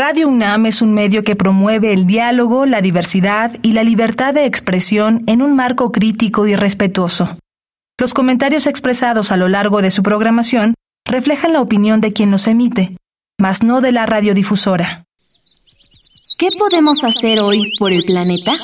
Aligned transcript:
Radio 0.00 0.28
UNAM 0.28 0.66
es 0.66 0.80
un 0.80 0.94
medio 0.94 1.24
que 1.24 1.34
promueve 1.34 1.92
el 1.92 2.06
diálogo, 2.06 2.66
la 2.66 2.80
diversidad 2.80 3.56
y 3.62 3.72
la 3.72 3.82
libertad 3.82 4.32
de 4.32 4.44
expresión 4.44 5.24
en 5.26 5.42
un 5.42 5.56
marco 5.56 5.90
crítico 5.90 6.46
y 6.46 6.54
respetuoso. 6.54 7.36
Los 7.98 8.14
comentarios 8.14 8.68
expresados 8.68 9.32
a 9.32 9.36
lo 9.36 9.48
largo 9.48 9.82
de 9.82 9.90
su 9.90 10.04
programación 10.04 10.74
reflejan 11.04 11.52
la 11.52 11.60
opinión 11.60 12.00
de 12.00 12.12
quien 12.12 12.30
los 12.30 12.46
emite, 12.46 12.96
mas 13.40 13.64
no 13.64 13.80
de 13.80 13.90
la 13.90 14.06
radiodifusora. 14.06 15.02
¿Qué 16.38 16.50
podemos 16.56 17.02
hacer 17.02 17.40
hoy 17.40 17.72
por 17.80 17.92
el 17.92 18.04
planeta? 18.04 18.54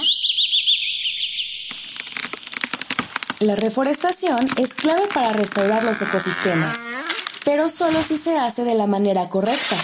La 3.40 3.56
reforestación 3.56 4.46
es 4.56 4.72
clave 4.74 5.08
para 5.12 5.32
restaurar 5.32 5.82
los 5.82 6.00
ecosistemas, 6.00 6.78
pero 7.44 7.68
solo 7.68 8.04
si 8.04 8.18
se 8.18 8.38
hace 8.38 8.62
de 8.62 8.76
la 8.76 8.86
manera 8.86 9.28
correcta. 9.28 9.74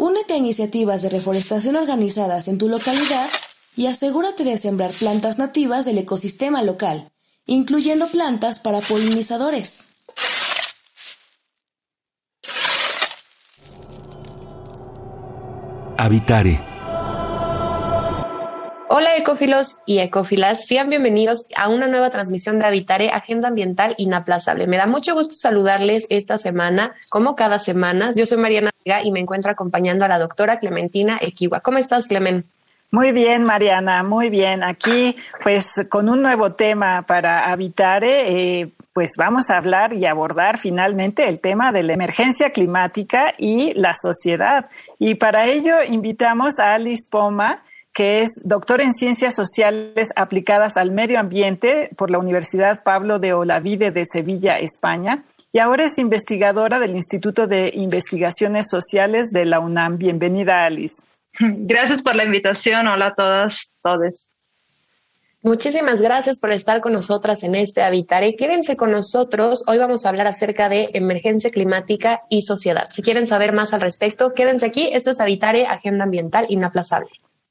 Únete 0.00 0.34
a 0.34 0.36
iniciativas 0.36 1.02
de 1.02 1.08
reforestación 1.08 1.74
organizadas 1.74 2.46
en 2.46 2.56
tu 2.56 2.68
localidad 2.68 3.28
y 3.76 3.86
asegúrate 3.86 4.44
de 4.44 4.56
sembrar 4.56 4.92
plantas 4.92 5.38
nativas 5.38 5.84
del 5.84 5.98
ecosistema 5.98 6.62
local, 6.62 7.10
incluyendo 7.46 8.06
plantas 8.06 8.60
para 8.60 8.80
polinizadores. 8.80 9.88
Habitare 15.96 16.77
Hola 18.98 19.16
ecófilos 19.16 19.76
y 19.86 20.00
ecófilas, 20.00 20.66
sean 20.66 20.90
bienvenidos 20.90 21.46
a 21.56 21.68
una 21.68 21.86
nueva 21.86 22.10
transmisión 22.10 22.58
de 22.58 22.64
Habitare, 22.64 23.10
Agenda 23.10 23.46
Ambiental 23.46 23.94
Inaplazable. 23.96 24.66
Me 24.66 24.76
da 24.76 24.88
mucho 24.88 25.14
gusto 25.14 25.34
saludarles 25.36 26.08
esta 26.10 26.36
semana, 26.36 26.96
como 27.08 27.36
cada 27.36 27.60
semana. 27.60 28.10
Yo 28.16 28.26
soy 28.26 28.38
Mariana 28.38 28.72
Vega 28.84 29.04
y 29.04 29.12
me 29.12 29.20
encuentro 29.20 29.52
acompañando 29.52 30.04
a 30.04 30.08
la 30.08 30.18
doctora 30.18 30.58
Clementina 30.58 31.16
Equiwa. 31.20 31.60
¿Cómo 31.60 31.78
estás, 31.78 32.08
Clemen? 32.08 32.44
Muy 32.90 33.12
bien, 33.12 33.44
Mariana, 33.44 34.02
muy 34.02 34.30
bien. 34.30 34.64
Aquí, 34.64 35.14
pues, 35.44 35.86
con 35.88 36.08
un 36.08 36.20
nuevo 36.20 36.54
tema 36.54 37.02
para 37.02 37.52
Habitare, 37.52 38.62
eh, 38.62 38.68
pues 38.92 39.12
vamos 39.16 39.48
a 39.50 39.58
hablar 39.58 39.92
y 39.92 40.06
abordar 40.06 40.58
finalmente 40.58 41.28
el 41.28 41.38
tema 41.38 41.70
de 41.70 41.84
la 41.84 41.92
emergencia 41.92 42.50
climática 42.50 43.32
y 43.38 43.74
la 43.74 43.94
sociedad. 43.94 44.68
Y 44.98 45.14
para 45.14 45.46
ello 45.46 45.84
invitamos 45.84 46.58
a 46.58 46.74
Alice 46.74 47.06
Poma, 47.08 47.62
que 47.98 48.22
es 48.22 48.40
doctor 48.44 48.80
en 48.80 48.92
Ciencias 48.92 49.34
Sociales 49.34 50.12
aplicadas 50.14 50.76
al 50.76 50.92
medio 50.92 51.18
ambiente 51.18 51.90
por 51.96 52.12
la 52.12 52.18
Universidad 52.20 52.84
Pablo 52.84 53.18
de 53.18 53.32
Olavide 53.32 53.90
de 53.90 54.04
Sevilla, 54.06 54.56
España, 54.60 55.24
y 55.52 55.58
ahora 55.58 55.86
es 55.86 55.98
investigadora 55.98 56.78
del 56.78 56.94
Instituto 56.94 57.48
de 57.48 57.72
Investigaciones 57.74 58.70
Sociales 58.70 59.32
de 59.32 59.46
la 59.46 59.58
UNAM. 59.58 59.98
Bienvenida, 59.98 60.64
Alice. 60.64 61.02
Gracias 61.40 62.04
por 62.04 62.14
la 62.14 62.24
invitación. 62.24 62.86
Hola 62.86 63.06
a 63.06 63.14
todas, 63.16 63.72
todos. 63.82 64.30
Muchísimas 65.42 66.00
gracias 66.00 66.38
por 66.38 66.52
estar 66.52 66.80
con 66.80 66.92
nosotras 66.92 67.42
en 67.42 67.56
este 67.56 67.82
Habitare. 67.82 68.36
Quédense 68.36 68.76
con 68.76 68.92
nosotros. 68.92 69.64
Hoy 69.66 69.78
vamos 69.78 70.06
a 70.06 70.10
hablar 70.10 70.28
acerca 70.28 70.68
de 70.68 70.90
emergencia 70.94 71.50
climática 71.50 72.22
y 72.30 72.42
sociedad. 72.42 72.86
Si 72.90 73.02
quieren 73.02 73.26
saber 73.26 73.52
más 73.52 73.74
al 73.74 73.80
respecto, 73.80 74.34
quédense 74.34 74.66
aquí. 74.66 74.88
Esto 74.92 75.10
es 75.10 75.18
Habitare, 75.18 75.66
Agenda 75.66 76.04
Ambiental 76.04 76.46
Inaplazable. 76.48 77.10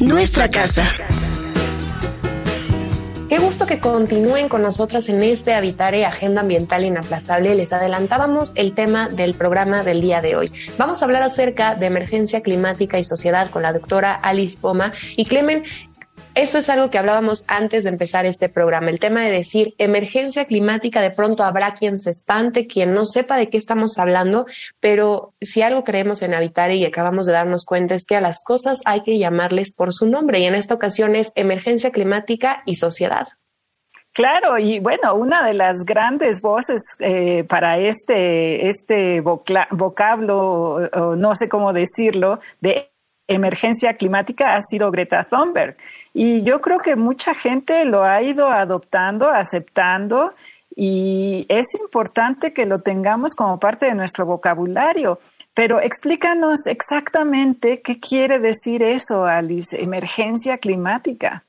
Nuestra, 0.00 0.48
casa. 0.48 0.84
Qué 3.28 3.38
gusto 3.38 3.66
que 3.66 3.80
continúen 3.80 4.48
con 4.48 4.62
nosotras 4.62 5.08
en 5.08 5.22
este 5.24 5.54
Habitare 5.54 6.04
Agenda 6.06 6.42
Ambiental 6.42 6.84
Inaplazable. 6.84 7.54
Les 7.56 7.72
adelantábamos 7.72 8.52
el 8.56 8.74
tema 8.74 9.08
del 9.08 9.34
programa 9.34 9.82
del 9.82 10.00
día 10.00 10.20
de 10.20 10.36
hoy. 10.36 10.52
Vamos 10.78 11.02
a 11.02 11.04
hablar 11.04 11.24
acerca 11.24 11.74
de 11.74 11.86
emergencia 11.86 12.42
climática 12.42 12.98
y 12.98 13.04
sociedad 13.04 13.50
con 13.50 13.62
la 13.62 13.72
doctora 13.72 14.14
Alice 14.14 14.58
Poma. 14.60 14.92
Y 15.16 15.24
Clemen, 15.24 15.64
eso 16.38 16.58
es 16.58 16.68
algo 16.68 16.88
que 16.88 16.98
hablábamos 16.98 17.44
antes 17.48 17.82
de 17.82 17.90
empezar 17.90 18.24
este 18.24 18.48
programa, 18.48 18.90
el 18.90 19.00
tema 19.00 19.24
de 19.24 19.32
decir 19.32 19.74
emergencia 19.76 20.44
climática, 20.44 21.00
de 21.00 21.10
pronto 21.10 21.42
habrá 21.42 21.74
quien 21.74 21.98
se 21.98 22.10
espante, 22.10 22.64
quien 22.64 22.94
no 22.94 23.06
sepa 23.06 23.36
de 23.36 23.50
qué 23.50 23.56
estamos 23.56 23.98
hablando, 23.98 24.46
pero 24.78 25.34
si 25.40 25.62
algo 25.62 25.82
creemos 25.82 26.22
en 26.22 26.34
Habitar 26.34 26.70
y 26.70 26.84
acabamos 26.84 27.26
de 27.26 27.32
darnos 27.32 27.64
cuenta 27.64 27.96
es 27.96 28.04
que 28.04 28.14
a 28.14 28.20
las 28.20 28.44
cosas 28.44 28.82
hay 28.84 29.02
que 29.02 29.18
llamarles 29.18 29.74
por 29.74 29.92
su 29.92 30.06
nombre 30.06 30.38
y 30.38 30.44
en 30.44 30.54
esta 30.54 30.74
ocasión 30.74 31.16
es 31.16 31.32
emergencia 31.34 31.90
climática 31.90 32.62
y 32.66 32.76
sociedad. 32.76 33.26
Claro, 34.12 34.58
y 34.58 34.78
bueno, 34.78 35.16
una 35.16 35.44
de 35.44 35.54
las 35.54 35.84
grandes 35.84 36.40
voces 36.40 36.96
eh, 37.00 37.42
para 37.48 37.78
este, 37.78 38.68
este 38.68 39.20
vocablo, 39.22 40.88
no 41.16 41.34
sé 41.34 41.48
cómo 41.48 41.72
decirlo, 41.72 42.38
de 42.60 42.92
emergencia 43.28 43.94
climática 43.94 44.54
ha 44.54 44.60
sido 44.60 44.90
Greta 44.90 45.24
Thunberg. 45.24 45.76
Y 46.20 46.42
yo 46.42 46.60
creo 46.60 46.80
que 46.80 46.96
mucha 46.96 47.32
gente 47.32 47.84
lo 47.84 48.02
ha 48.02 48.20
ido 48.22 48.48
adoptando, 48.48 49.30
aceptando, 49.30 50.34
y 50.74 51.46
es 51.48 51.76
importante 51.76 52.52
que 52.52 52.66
lo 52.66 52.80
tengamos 52.80 53.36
como 53.36 53.60
parte 53.60 53.86
de 53.86 53.94
nuestro 53.94 54.26
vocabulario. 54.26 55.20
Pero 55.54 55.80
explícanos 55.80 56.66
exactamente 56.66 57.82
qué 57.82 58.00
quiere 58.00 58.40
decir 58.40 58.82
eso, 58.82 59.26
Alice, 59.26 59.80
emergencia 59.80 60.58
climática. 60.58 61.44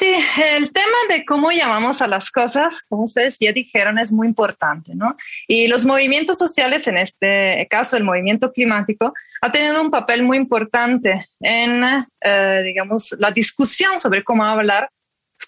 Sí, 0.00 0.14
el 0.42 0.72
tema 0.72 0.96
de 1.10 1.26
cómo 1.26 1.50
llamamos 1.50 2.00
a 2.00 2.06
las 2.06 2.30
cosas, 2.30 2.86
como 2.88 3.02
ustedes 3.02 3.36
ya 3.38 3.52
dijeron, 3.52 3.98
es 3.98 4.14
muy 4.14 4.28
importante, 4.28 4.92
¿no? 4.94 5.14
Y 5.46 5.68
los 5.68 5.84
movimientos 5.84 6.38
sociales, 6.38 6.88
en 6.88 6.96
este 6.96 7.66
caso 7.68 7.98
el 7.98 8.04
movimiento 8.04 8.50
climático, 8.50 9.12
ha 9.42 9.52
tenido 9.52 9.82
un 9.82 9.90
papel 9.90 10.22
muy 10.22 10.38
importante 10.38 11.26
en, 11.38 11.84
eh, 12.18 12.62
digamos, 12.64 13.14
la 13.18 13.30
discusión 13.30 13.98
sobre 13.98 14.24
cómo 14.24 14.42
hablar, 14.42 14.88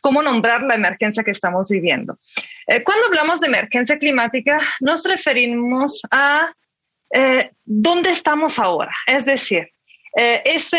cómo 0.03 0.21
nombrar 0.21 0.65
la 0.65 0.75
emergencia 0.75 1.25
que 1.25 1.31
estamos 1.31 1.71
viviendo. 1.71 2.19
Eh, 2.67 2.83
cuando 2.83 3.07
hablamos 3.07 3.41
de 3.41 3.47
emergencia 3.47 3.97
climática, 3.97 4.59
nos 4.81 5.03
referimos 5.05 6.03
a 6.11 6.53
eh, 7.11 7.53
dónde 7.65 8.11
estamos 8.11 8.59
ahora, 8.59 8.93
es 9.07 9.25
decir, 9.25 9.71
ese, 10.15 10.79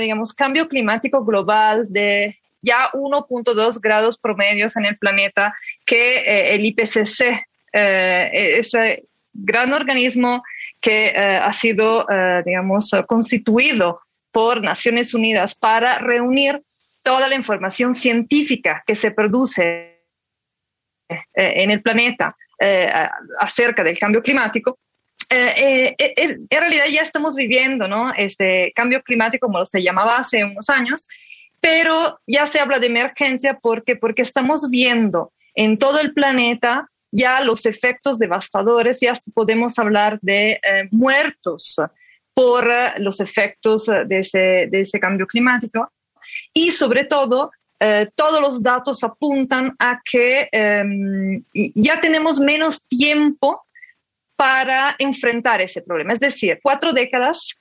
digamos, 0.00 0.32
cambio 0.32 0.66
climático 0.66 1.24
global 1.24 1.82
de 1.90 2.36
ya 2.64 2.90
1.2 2.92 3.80
grados 3.80 4.18
promedios 4.18 4.76
en 4.76 4.86
el 4.86 4.98
planeta 4.98 5.54
que 5.84 6.18
eh, 6.18 6.54
el 6.54 6.64
IPCC, 6.66 7.46
eh, 7.72 8.30
ese 8.58 9.04
gran 9.32 9.72
organismo 9.72 10.42
que 10.80 11.08
eh, 11.08 11.36
ha 11.36 11.52
sido, 11.52 12.06
digamos, 12.44 12.90
constituido 13.06 14.00
por 14.30 14.62
Naciones 14.62 15.14
Unidas 15.14 15.54
para 15.54 15.98
reunir 15.98 16.62
toda 17.02 17.28
la 17.28 17.34
información 17.34 17.94
científica 17.94 18.82
que 18.86 18.94
se 18.94 19.10
produce 19.10 20.02
en 21.34 21.70
el 21.70 21.82
planeta 21.82 22.36
acerca 23.40 23.82
del 23.82 23.98
cambio 23.98 24.22
climático, 24.22 24.78
en 25.28 26.48
realidad 26.50 26.84
ya 26.90 27.02
estamos 27.02 27.34
viviendo 27.34 27.88
¿no? 27.88 28.12
este 28.14 28.72
cambio 28.74 29.02
climático 29.02 29.46
como 29.46 29.64
se 29.66 29.82
llamaba 29.82 30.18
hace 30.18 30.44
unos 30.44 30.68
años 30.70 31.08
pero 31.64 32.20
ya 32.26 32.44
se 32.44 32.60
habla 32.60 32.78
de 32.78 32.88
emergencia 32.88 33.58
porque, 33.58 33.96
porque 33.96 34.20
estamos 34.20 34.68
viendo 34.68 35.32
en 35.54 35.78
todo 35.78 35.98
el 35.98 36.12
planeta 36.12 36.90
ya 37.10 37.40
los 37.40 37.64
efectos 37.64 38.18
devastadores, 38.18 39.00
ya 39.00 39.14
podemos 39.32 39.78
hablar 39.78 40.18
de 40.20 40.60
eh, 40.62 40.88
muertos 40.90 41.80
por 42.34 42.70
eh, 42.70 42.92
los 42.98 43.18
efectos 43.20 43.86
de 43.86 44.18
ese, 44.18 44.68
de 44.70 44.80
ese, 44.80 45.00
cambio 45.00 45.26
climático. 45.26 45.90
Y 46.52 46.70
sobre 46.70 47.04
todo, 47.04 47.50
eh, 47.80 48.10
todos 48.14 48.42
los 48.42 48.62
datos 48.62 49.02
apuntan 49.02 49.74
a 49.78 50.02
que 50.04 50.46
em, 50.52 51.42
ya 51.74 51.98
tenemos 51.98 52.40
menos 52.40 52.86
tiempo 52.86 53.62
para 54.36 54.96
enfrentar 54.98 55.62
ese 55.62 55.80
problema. 55.80 56.12
Es 56.12 56.20
decir, 56.20 56.58
cuatro 56.62 56.92
décadas 56.92 57.56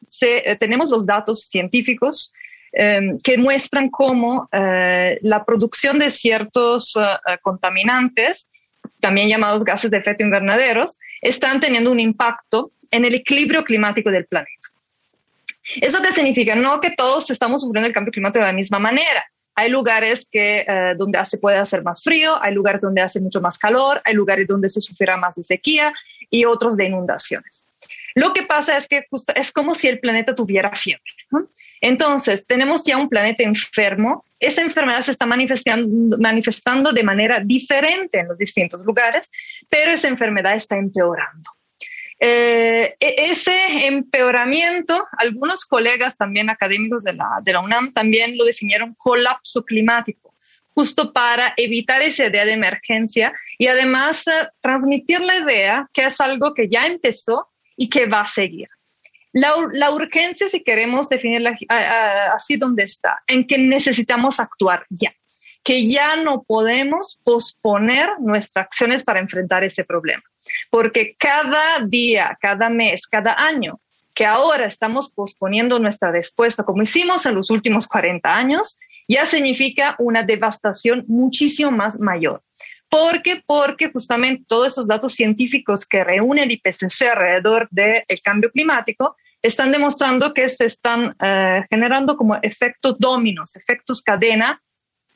tenemos 0.59 0.89
los 0.89 1.05
datos 1.05 1.45
científicos 1.45 2.33
Em, 2.75 3.19
que 3.19 3.37
muestran 3.37 3.91
cómo 3.91 4.49
eh, 4.51 5.19
la 5.21 5.45
producción 5.45 5.99
de 5.99 6.09
ciertos 6.09 6.95
eh, 6.95 7.01
eh, 7.01 7.37
contaminantes, 7.43 8.47
también 8.99 9.29
llamados 9.29 9.63
gases 9.63 9.91
de 9.91 9.97
efecto 9.97 10.23
invernaderos, 10.23 10.97
están 11.21 11.59
teniendo 11.59 11.91
un 11.91 11.99
impacto 11.99 12.71
en 12.89 13.05
el 13.05 13.13
equilibrio 13.13 13.63
climático 13.63 14.09
del 14.09 14.25
planeta. 14.25 14.69
¿Eso 15.81 16.01
qué 16.01 16.11
significa? 16.11 16.55
No 16.55 16.81
que 16.81 16.89
todos 16.91 17.29
estamos 17.29 17.61
sufriendo 17.61 17.87
el 17.87 17.93
cambio 17.93 18.11
climático 18.11 18.43
de 18.43 18.51
la 18.51 18.57
misma 18.57 18.79
manera. 18.79 19.23
Hay 19.53 19.69
lugares 19.69 20.27
que, 20.29 20.65
donde 20.97 21.23
se 21.25 21.37
puede 21.37 21.57
hacer 21.57 21.83
más 21.83 22.01
frío, 22.03 22.41
hay 22.41 22.53
lugares 22.53 22.81
donde 22.81 23.01
hace 23.01 23.21
mucho 23.21 23.39
más 23.39 23.59
calor, 23.59 24.01
hay 24.03 24.15
lugares 24.15 24.47
donde 24.47 24.67
se 24.67 24.81
sufrirá 24.81 25.15
más 25.15 25.35
de 25.35 25.43
sequía 25.43 25.93
y 26.29 26.45
otros 26.45 26.75
de 26.75 26.85
inundaciones. 26.85 27.63
Lo 28.15 28.33
que 28.33 28.43
pasa 28.43 28.75
es 28.75 28.87
que 28.87 29.05
es 29.35 29.51
como 29.51 29.75
si 29.75 29.87
el 29.87 29.99
planeta 29.99 30.33
tuviera 30.33 30.75
fiebre. 30.75 31.03
Entonces, 31.85 32.47
tenemos 32.47 32.85
ya 32.85 32.95
un 32.95 33.09
planeta 33.09 33.43
enfermo. 33.43 34.23
Esa 34.39 34.61
enfermedad 34.61 35.01
se 35.01 35.11
está 35.11 35.25
manifestando, 35.25 36.17
manifestando 36.17 36.93
de 36.93 37.03
manera 37.03 37.41
diferente 37.43 38.21
en 38.21 38.29
los 38.29 38.37
distintos 38.37 38.79
lugares, 38.85 39.29
pero 39.67 39.91
esa 39.91 40.07
enfermedad 40.07 40.55
está 40.55 40.77
empeorando. 40.77 41.51
Eh, 42.21 42.95
e-, 42.97 43.15
ese 43.29 43.85
empeoramiento, 43.87 45.05
algunos 45.17 45.65
colegas 45.65 46.15
también 46.15 46.49
académicos 46.49 47.03
de 47.03 47.13
la, 47.13 47.41
de 47.43 47.57
UNAM 47.57 47.91
también 47.91 48.37
lo 48.37 48.45
definieron 48.45 48.95
colapso 48.97 49.65
climático, 49.65 50.33
justo 50.73 51.11
para 51.11 51.53
evitar 51.57 52.01
esa 52.01 52.27
idea 52.27 52.45
de 52.45 52.53
emergencia 52.53 53.33
y 53.57 53.67
además 53.67 54.25
eh, 54.27 54.31
transmitir 54.61 55.19
la 55.19 55.35
idea 55.35 55.89
que 55.93 56.05
es 56.05 56.21
algo 56.21 56.53
que 56.53 56.69
ya 56.69 56.85
empezó 56.85 57.49
y 57.75 57.89
que 57.89 58.05
va 58.05 58.21
a 58.21 58.25
seguir. 58.25 58.69
La, 59.33 59.91
urgencia, 59.91 60.47
si 60.47 60.63
queremos 60.63 61.09
definirla 61.09 61.55
así 62.33 62.55
donde 62.55 62.83
está, 62.83 63.23
en 63.27 63.47
que 63.47 63.57
necesitamos 63.57 64.39
actuar 64.39 64.85
ya, 64.89 65.11
que 65.63 65.89
ya 65.89 66.15
no 66.17 66.43
podemos 66.43 67.19
posponer 67.23 68.09
nuestras 68.19 68.65
acciones 68.65 69.03
para 69.03 69.19
enfrentar 69.19 69.63
ese 69.63 69.85
problema, 69.85 70.23
porque 70.69 71.15
cada 71.17 71.79
día, 71.83 72.37
cada 72.39 72.69
mes, 72.69 73.07
cada 73.07 73.33
año 73.33 73.79
que 74.13 74.25
ahora 74.27 74.65
estamos 74.65 75.11
posponiendo 75.11 75.79
nuestra 75.79 76.11
respuesta, 76.11 76.63
como 76.63 76.83
hicimos 76.83 77.25
en 77.25 77.33
los 77.33 77.49
últimos 77.49 77.87
40 77.87 78.31
años, 78.31 78.77
ya 79.07 79.25
significa 79.25 79.95
una 79.97 80.21
devastación 80.23 81.03
muchísimo 81.07 81.71
más 81.71 81.99
mayor. 81.99 82.43
¿Por 82.93 83.23
qué? 83.23 83.41
Porque 83.43 83.89
justamente 83.91 84.45
todos 84.47 84.73
esos 84.73 84.87
datos 84.87 85.13
científicos 85.13 85.83
que 85.83 86.03
reúne 86.03 86.43
el 86.43 86.51
IPCC 86.51 87.07
alrededor 87.11 87.67
del 87.71 88.03
cambio 88.23 88.51
climático 88.51 89.15
están 89.41 89.71
demostrando 89.71 90.31
que 90.31 90.47
se 90.47 90.65
están 90.65 91.15
eh, 91.19 91.63
generando 91.71 92.15
como 92.15 92.37
efectos 92.43 92.99
dominos, 92.99 93.55
efectos 93.55 94.03
cadena 94.03 94.61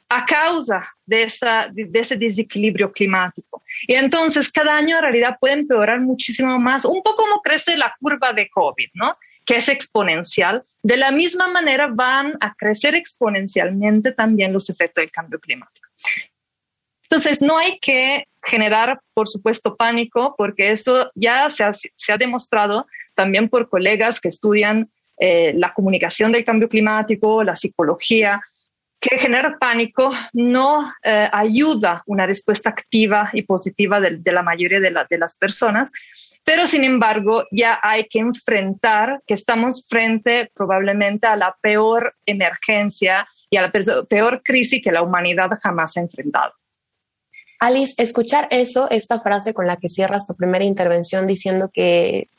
a 0.09 0.25
causa 0.25 0.81
de, 1.05 1.21
esa, 1.21 1.67
de, 1.71 1.87
ese 1.93 2.15
desequilibrio 2.15 2.91
climático. 2.91 3.61
Y 3.85 3.93
entonces 3.93 4.51
cada 4.51 4.75
año 4.75 4.95
en 4.95 5.03
realidad 5.03 5.37
puede 5.39 5.53
empeorar 5.53 6.01
muchísimo 6.01 6.57
más, 6.57 6.83
un 6.83 7.03
poco 7.03 7.25
como 7.25 7.43
crece 7.43 7.77
la 7.77 7.95
curva 7.99 8.33
de 8.33 8.49
COVID, 8.49 8.89
¿no? 8.95 9.15
que 9.45 9.57
es 9.57 9.69
exponencial. 9.69 10.63
De 10.81 10.97
la 10.97 11.11
misma 11.11 11.47
manera 11.49 11.87
van 11.93 12.37
a 12.41 12.55
crecer 12.55 12.95
exponencialmente 12.95 14.13
también 14.13 14.51
los 14.51 14.67
efectos 14.71 15.03
del 15.03 15.11
cambio 15.11 15.39
climático. 15.39 15.87
Entonces, 17.09 17.41
no 17.41 17.57
hay 17.57 17.79
que 17.79 18.27
generar, 18.43 18.99
por 19.13 19.27
supuesto, 19.27 19.75
pánico, 19.75 20.35
porque 20.37 20.71
eso 20.71 21.09
ya 21.15 21.49
se 21.49 21.63
ha, 21.63 22.17
demostrado 22.17 22.85
también 23.15 23.49
por 23.49 23.69
colegas 23.69 24.19
que 24.19 24.27
estudian 24.27 24.89
eh, 25.17 25.53
la 25.55 25.73
comunicación 25.73 26.31
del 26.31 26.43
cambio 26.43 26.67
climático, 26.67 27.43
la 27.43 27.55
psicología, 27.55 28.41
que 28.99 29.17
generar 29.17 29.57
pánico 29.59 30.11
no 30.33 30.91
eh, 31.03 31.29
ayuda 31.31 32.03
una 32.07 32.25
respuesta 32.25 32.71
activa 32.71 33.29
y 33.31 33.43
positiva 33.43 33.99
de, 33.99 34.31
la 34.31 34.41
mayoría 34.41 34.79
de, 34.79 34.93
de, 35.09 35.17
las 35.17 35.35
personas, 35.35 35.91
pero 36.43 36.65
sin 36.65 36.83
embargo 36.83 37.45
ya 37.51 37.79
hay 37.83 38.07
que 38.07 38.19
enfrentar 38.19 39.21
que 39.27 39.35
estamos 39.35 39.85
frente 39.87 40.51
probablemente 40.53 41.27
a 41.27 41.37
la 41.37 41.55
peor 41.61 42.15
emergencia 42.25 43.27
y 43.49 43.57
a 43.57 43.61
la 43.61 43.71
peor 44.09 44.41
crisis 44.43 44.81
que 44.83 44.91
la 44.91 45.03
humanidad 45.03 45.49
jamás 45.61 45.95
ha 45.97 46.01
enfrentado. 46.01 46.53
Alice, 47.59 47.95
escuchar 47.97 48.47
eso, 48.51 48.89
esta 48.89 49.19
frase 49.19 49.53
con 49.53 49.67
la 49.67 49.77
que 49.77 49.87
cierras 49.87 50.27
tu 50.27 50.35
primera 50.35 50.63
intervención 50.63 51.25
diciendo 51.25 51.69
que 51.73 52.29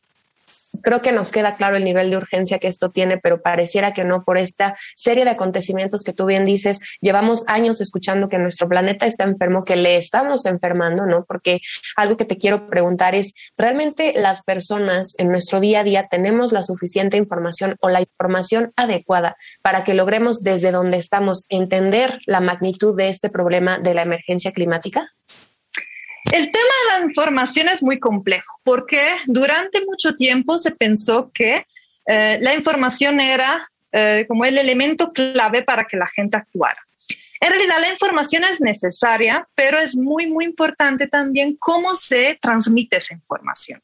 creo 0.82 1.00
que 1.00 1.12
nos 1.12 1.32
queda 1.32 1.56
claro 1.56 1.76
el 1.76 1.84
nivel 1.84 2.10
de 2.10 2.16
urgencia 2.16 2.58
que 2.58 2.68
esto 2.68 2.90
tiene, 2.90 3.18
pero 3.18 3.42
pareciera 3.42 3.92
que 3.92 4.04
no 4.04 4.24
por 4.24 4.38
esta 4.38 4.76
serie 4.94 5.24
de 5.24 5.30
acontecimientos 5.30 6.04
que 6.04 6.12
tú 6.12 6.26
bien 6.26 6.44
dices. 6.44 6.80
Llevamos 7.00 7.44
años 7.46 7.80
escuchando 7.80 8.28
que 8.28 8.38
nuestro 8.38 8.68
planeta 8.68 9.06
está 9.06 9.24
enfermo, 9.24 9.64
que 9.64 9.76
le 9.76 9.96
estamos 9.96 10.46
enfermando, 10.46 11.06
¿no? 11.06 11.24
Porque 11.24 11.60
algo 11.96 12.16
que 12.16 12.24
te 12.24 12.36
quiero 12.36 12.68
preguntar 12.68 13.14
es, 13.14 13.34
¿realmente 13.56 14.14
las 14.16 14.42
personas 14.42 15.14
en 15.18 15.28
nuestro 15.28 15.60
día 15.60 15.80
a 15.80 15.84
día 15.84 16.08
tenemos 16.08 16.52
la 16.52 16.62
suficiente 16.62 17.16
información 17.16 17.76
o 17.80 17.88
la 17.88 18.00
información 18.00 18.72
adecuada 18.76 19.36
para 19.62 19.84
que 19.84 19.94
logremos 19.94 20.42
desde 20.42 20.70
donde 20.70 20.98
estamos 20.98 21.46
entender 21.48 22.20
la 22.26 22.40
magnitud 22.40 22.96
de 22.96 23.08
este 23.08 23.30
problema 23.30 23.78
de 23.78 23.94
la 23.94 24.02
emergencia 24.02 24.52
climática? 24.52 25.12
El 26.30 26.52
tema 26.52 26.74
de 26.82 27.00
la 27.00 27.06
información 27.06 27.68
es 27.68 27.82
muy 27.82 27.98
complejo 27.98 28.60
porque 28.62 29.16
durante 29.26 29.84
mucho 29.84 30.14
tiempo 30.14 30.58
se 30.58 30.72
pensó 30.72 31.30
que 31.32 31.64
eh, 32.06 32.38
la 32.40 32.54
información 32.54 33.20
era 33.20 33.70
eh, 33.92 34.26
como 34.28 34.44
el 34.44 34.58
elemento 34.58 35.12
clave 35.12 35.62
para 35.62 35.84
que 35.84 35.96
la 35.96 36.06
gente 36.06 36.36
actuara. 36.36 36.78
En 37.40 37.50
realidad 37.50 37.80
la 37.80 37.90
información 37.90 38.44
es 38.44 38.60
necesaria, 38.60 39.48
pero 39.54 39.78
es 39.78 39.96
muy, 39.96 40.26
muy 40.26 40.44
importante 40.44 41.06
también 41.06 41.56
cómo 41.56 41.94
se 41.94 42.38
transmite 42.40 42.96
esa 42.96 43.14
información. 43.14 43.80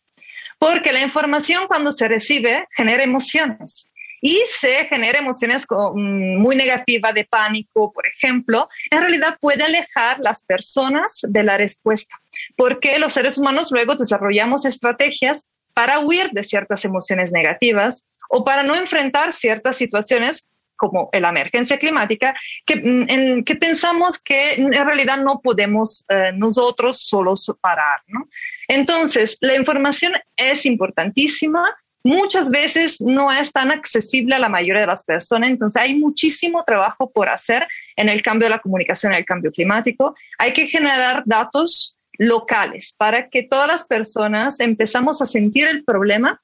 Porque 0.59 0.93
la 0.93 1.01
información 1.01 1.67
cuando 1.67 1.93
se 1.93 2.09
recibe 2.09 2.67
genera 2.71 3.03
emociones 3.03 3.87
y 4.27 4.43
se 4.47 4.87
genera 4.87 5.19
emociones 5.19 5.67
mm, 5.69 6.39
muy 6.39 6.57
negativas 6.57 7.13
de 7.13 7.27
pánico, 7.27 7.93
por 7.93 8.07
ejemplo, 8.07 8.69
en 8.91 9.03
realidad 9.03 9.37
puede 9.39 9.63
alejar 9.63 10.19
las 10.19 10.43
personas 10.43 11.27
de 11.29 11.43
la 11.43 11.59
respuesta, 11.59 12.19
porque 12.57 12.99
los 12.99 13.13
seres 13.13 13.37
humanos 13.37 13.71
luego 13.71 13.97
desarrollamos 13.97 14.65
estrategias 14.65 15.47
para 15.75 15.99
huir 15.99 16.31
de 16.33 16.43
ciertas 16.43 16.87
emociones 16.87 17.33
negativas 17.33 18.03
o 18.31 18.47
para 18.47 18.63
no 18.63 18.75
enfrentar 18.75 19.31
ciertas 19.31 19.77
situaciones 19.77 20.49
como 20.75 21.11
la 21.13 21.29
emergencia 21.29 21.77
climática, 21.77 22.35
que, 22.65 22.77
mm, 22.77 23.07
en, 23.11 23.45
que 23.45 23.57
pensamos 23.57 24.19
que 24.19 24.55
en 24.55 24.73
realidad 24.73 25.19
no 25.19 25.41
podemos 25.43 26.07
eh, 26.09 26.33
nosotros 26.35 26.99
solos 27.07 27.55
parar. 27.61 28.01
¿no? 28.07 28.27
Entonces, 28.69 29.37
la 29.43 29.55
información 29.55 30.15
es 30.35 30.65
importantísima, 30.65 31.77
muchas 32.05 32.51
veces 32.51 33.01
no 33.01 33.33
es 33.33 33.51
tan 33.51 33.73
accesible 33.73 34.37
a 34.37 34.39
la 34.39 34.49
mayoría 34.49 34.83
de 34.83 34.87
las 34.87 35.03
personas. 35.03 35.51
Entonces 35.51 35.83
hay 35.83 35.97
muchísimo 35.97 36.63
trabajo 36.65 37.11
por 37.11 37.29
hacer 37.29 37.67
en 37.97 38.09
el 38.09 38.23
cambio 38.23 38.47
de 38.47 38.51
la 38.51 38.61
comunicación, 38.61 39.13
en 39.13 39.19
el 39.19 39.25
cambio 39.25 39.51
climático. 39.51 40.15
Hay 40.39 40.53
que 40.53 40.69
generar 40.69 41.23
datos 41.25 41.97
locales 42.19 42.95
para 42.97 43.29
que 43.29 43.43
todas 43.43 43.67
las 43.67 43.85
personas 43.85 44.61
empezamos 44.61 45.21
a 45.21 45.27
sentir 45.27 45.67
el 45.67 45.83
problema 45.83 46.41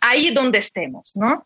ahí 0.00 0.32
donde 0.32 0.58
estemos, 0.58 1.16
¿no? 1.16 1.44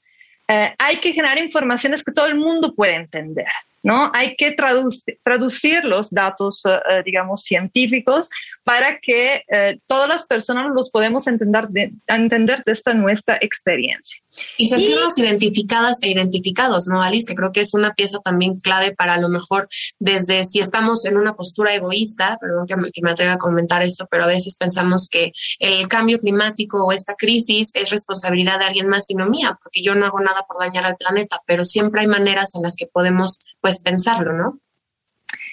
Eh, 0.49 0.75
hay 0.79 0.97
que 0.97 1.13
generar 1.13 1.39
informaciones 1.39 2.05
que 2.05 2.13
todo 2.13 2.27
el 2.27 2.35
mundo 2.35 2.75
pueda 2.75 2.97
entender. 2.97 3.47
¿No? 3.83 4.11
Hay 4.15 4.37
que 4.37 4.53
traducir, 4.53 5.85
los 5.85 6.11
datos, 6.11 6.65
eh, 6.67 6.71
eh, 6.71 7.03
digamos, 7.05 7.43
científicos 7.43 8.29
para 8.65 8.99
que 9.01 9.43
eh, 9.49 9.79
todas 9.87 10.09
las 10.09 10.27
personas 10.27 10.71
los 10.75 10.91
podemos 10.91 11.27
entender 11.27 11.69
de, 11.69 11.93
entender 12.07 12.63
de 12.65 12.73
esta 12.73 12.95
nuestra 12.95 13.39
experiencia. 13.41 14.21
Y 14.57 14.67
sentirnos 14.67 15.19
identificadas 15.19 15.99
e 16.03 16.11
identificados, 16.11 16.87
¿no, 16.87 17.03
Alice? 17.03 17.27
Que 17.27 17.35
creo 17.35 17.53
que 17.53 17.61
es 17.61 17.75
una 17.75 17.95
pieza 17.95 18.19
también 18.21 18.55
clave 18.55 18.95
para 18.95 19.15
a 19.15 19.19
lo 19.19 19.29
mejor 19.29 19.69
desde 19.99 20.45
si 20.45 20.61
estamos 20.61 21.05
en 21.05 21.17
una 21.17 21.35
postura 21.35 21.75
egoísta, 21.75 22.39
perdón 22.41 22.67
que 22.67 22.77
me, 22.77 22.93
que 22.93 23.03
me 23.03 23.11
atreva 23.11 23.33
a 23.33 23.39
comentar 23.39 23.83
esto, 23.83 24.07
pero 24.11 24.25
a 24.25 24.29
veces 24.29 24.57
pensamos 24.57 25.09
que 25.09 25.33
el 25.59 25.89
cambio 25.89 26.19
climático 26.19 26.85
o 26.85 26.93
esta 26.93 27.15
crisis 27.15 27.71
es 27.75 27.91
responsabilidad 27.91 28.59
de 28.59 28.67
alguien 28.67 28.89
más 28.89 29.11
y 29.11 29.15
no 29.15 29.27
mía, 29.29 29.59
porque 29.63 29.83
yo 29.83 29.95
no 29.95 30.07
hago 30.07 30.21
nada 30.21 30.45
por 30.47 30.59
dañar 30.59 30.85
al 30.85 30.97
planeta, 30.97 31.41
pero 31.47 31.65
siempre 31.65 32.03
hay 32.03 32.07
maneras 32.07 32.55
en 32.55 32.63
las 32.63 32.77
que 32.77 32.87
podemos, 32.87 33.39
pues, 33.61 33.72
pensarlo, 33.81 34.33
¿no? 34.33 34.59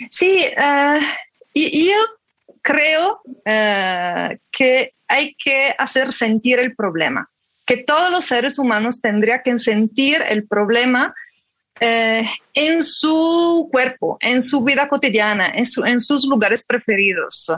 Sí, 0.09 0.45
uh, 0.57 0.99
y, 1.53 1.89
yo 1.89 1.97
creo 2.61 3.21
uh, 3.25 4.37
que 4.51 4.93
hay 5.07 5.35
que 5.35 5.75
hacer 5.77 6.11
sentir 6.11 6.59
el 6.59 6.75
problema, 6.75 7.29
que 7.65 7.77
todos 7.77 8.11
los 8.11 8.25
seres 8.25 8.59
humanos 8.59 9.01
tendrían 9.01 9.41
que 9.43 9.57
sentir 9.57 10.21
el 10.27 10.47
problema 10.47 11.13
uh, 11.81 12.25
en 12.53 12.81
su 12.81 13.67
cuerpo, 13.71 14.17
en 14.21 14.41
su 14.41 14.63
vida 14.63 14.87
cotidiana, 14.87 15.51
en 15.53 15.99
sus 15.99 16.25
lugares 16.27 16.63
preferidos. 16.65 17.51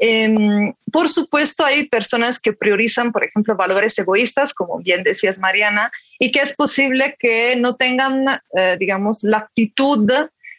Um, 0.00 0.72
por 0.90 1.08
supuesto, 1.08 1.64
hay 1.64 1.88
personas 1.88 2.40
que 2.40 2.52
priorizan, 2.52 3.12
por 3.12 3.24
ejemplo, 3.24 3.56
valores 3.56 3.98
egoístas, 3.98 4.52
como 4.52 4.78
bien 4.78 5.02
decías, 5.02 5.38
Mariana, 5.38 5.90
y 6.18 6.32
que 6.32 6.40
es 6.40 6.54
posible 6.54 7.16
que 7.18 7.56
no 7.56 7.76
tengan, 7.76 8.26
uh, 8.26 8.76
digamos, 8.78 9.22
la 9.22 9.38
actitud 9.38 10.10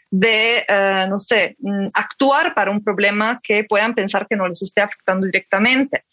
de, 0.09 0.65
uh, 0.69 1.09
no 1.09 1.19
sé, 1.19 1.55
mm, 1.59 1.87
actuar 1.93 2.53
para 2.53 2.71
un 2.71 2.83
problema 2.83 3.39
que 3.43 3.65
puedan 3.65 3.93
pensar 3.93 4.27
que 4.27 4.35
no 4.35 4.47
les 4.47 4.61
esté 4.61 4.81
afectando 4.81 5.25
directamente. 5.25 6.03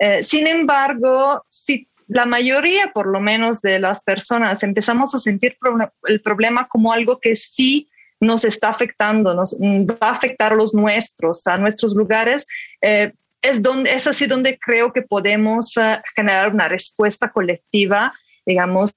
Uh, 0.00 0.22
sin 0.22 0.46
embargo, 0.46 1.44
si 1.48 1.88
la 2.08 2.26
mayoría, 2.26 2.92
por 2.92 3.06
lo 3.06 3.20
menos, 3.20 3.62
de 3.62 3.78
las 3.78 4.02
personas 4.02 4.62
empezamos 4.62 5.14
a 5.14 5.18
sentir 5.18 5.56
el 6.04 6.20
problema 6.20 6.66
como 6.68 6.92
algo 6.92 7.18
que 7.18 7.34
sí 7.36 7.88
nos 8.24 8.44
está 8.44 8.68
afectando, 8.68 9.34
nos 9.34 9.56
va 9.60 10.08
a 10.08 10.10
afectar 10.10 10.52
a 10.52 10.56
los 10.56 10.74
nuestros, 10.74 11.46
a 11.46 11.56
nuestros 11.56 11.94
lugares, 11.94 12.46
eh, 12.80 13.12
es, 13.42 13.62
donde, 13.62 13.92
es 13.92 14.06
así 14.06 14.26
donde 14.26 14.58
creo 14.58 14.92
que 14.92 15.02
podemos 15.02 15.76
eh, 15.76 16.00
generar 16.16 16.52
una 16.52 16.68
respuesta 16.68 17.30
colectiva, 17.30 18.12
digamos, 18.46 18.94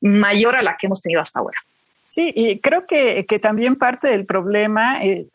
mayor 0.00 0.56
a 0.56 0.62
la 0.62 0.76
que 0.76 0.86
hemos 0.86 1.00
tenido 1.00 1.20
hasta 1.20 1.40
ahora. 1.40 1.58
Sí, 2.14 2.32
y 2.32 2.60
creo 2.60 2.86
que, 2.86 3.26
que 3.26 3.40
también 3.40 3.74
parte 3.74 4.06
del 4.06 4.24
problema 4.24 5.02
eh, 5.02 5.26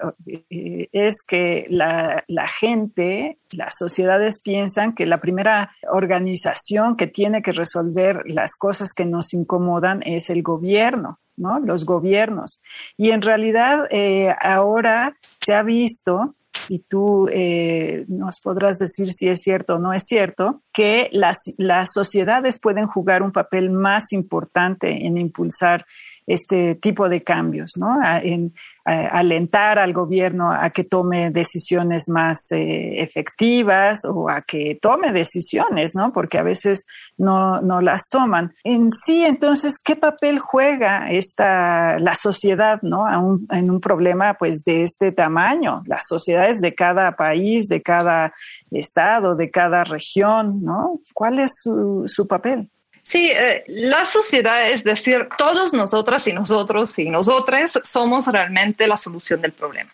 es 0.94 1.24
que 1.28 1.66
la, 1.70 2.24
gente, 2.58 3.38
las 3.52 3.74
sociedades 3.78 4.40
piensan 4.42 4.96
que 4.96 5.06
la 5.06 5.20
primera 5.20 5.76
organización 5.92 6.96
que 6.96 7.08
tiene 7.08 7.42
que 7.42 7.52
resolver 7.52 8.24
las 8.28 8.56
cosas 8.56 8.94
que 8.94 9.04
nos 9.04 9.34
incomodan 9.34 10.02
es 10.04 10.30
el 10.30 10.42
gobierno. 10.42 11.20
¿No? 11.40 11.60
Los 11.60 11.86
gobiernos. 11.86 12.62
Y 12.98 13.12
en 13.12 13.22
realidad 13.22 13.88
eh, 13.90 14.34
ahora 14.42 15.18
se 15.42 15.54
ha 15.54 15.64
visto 15.64 16.36
y 16.68 16.80
tú 16.80 17.28
eh, 17.32 18.06
nos 18.08 18.40
podrás 18.40 18.78
decir 18.78 19.12
si 19.12 19.28
es 19.28 19.42
cierto 19.42 19.76
o 19.76 19.80
no 19.80 19.92
es 19.92 20.06
cierto, 20.06 20.62
que 20.72 21.10
las, 21.12 21.52
las 21.58 21.92
sociedades 21.92 22.60
pueden 22.60 22.86
jugar 22.86 23.24
un 23.24 23.32
papel 23.32 23.72
más 23.72 24.14
importante 24.14 25.08
en 25.08 25.18
impulsar 25.18 25.86
este 26.28 26.76
tipo 26.76 27.10
de 27.10 27.24
cambios, 27.24 27.72
¿no? 27.78 27.98
En, 28.22 28.54
alentar 28.90 29.80
al 29.80 29.94
gobierno 29.94 30.52
a 30.52 30.70
que 30.70 30.84
tome 30.84 31.32
decisiones 31.32 32.10
más 32.10 32.52
eh, 32.52 33.02
efectivas 33.02 34.06
o 34.06 34.30
a 34.30 34.42
que 34.42 34.78
tome 34.82 35.12
decisiones, 35.12 35.96
¿no? 35.96 36.12
Porque 36.12 36.38
a 36.38 36.44
veces 36.44 36.86
no, 37.18 37.62
no 37.62 37.82
las 37.82 38.10
toman. 38.10 38.52
En 38.64 38.92
sí, 38.92 39.24
entonces, 39.24 39.78
¿qué 39.78 39.96
papel 39.96 40.40
juega 40.40 41.10
esta, 41.12 42.00
la 42.00 42.16
sociedad, 42.16 42.82
¿no? 42.82 43.06
en 43.52 43.70
un 43.70 43.80
problema, 43.80 44.36
pues, 44.36 44.64
de 44.64 44.84
este 44.84 45.12
tamaño? 45.12 45.84
Las 45.86 46.08
sociedades 46.08 46.62
de 46.62 46.74
cada 46.74 47.16
país, 47.16 47.68
de 47.68 47.82
cada 47.82 48.34
estado, 48.72 49.36
de 49.36 49.52
cada 49.52 49.84
región, 49.84 50.64
¿no? 50.64 51.00
¿Cuál 51.14 51.40
es 51.40 51.62
su, 51.62 52.04
su 52.06 52.28
papel? 52.28 52.70
Sí, 53.10 53.32
eh, 53.32 53.64
la 53.66 54.06
sociedad, 54.06 54.70
es 54.70 54.84
decir, 54.84 55.30
todos 55.36 55.74
nosotras 55.74 56.28
y 56.28 56.34
nosotros 56.34 57.00
y 57.00 57.10
nosotras 57.10 57.80
somos 57.84 58.28
realmente 58.28 58.86
la 58.86 58.98
solución 58.98 59.42
del 59.42 59.52
problema. 59.52 59.90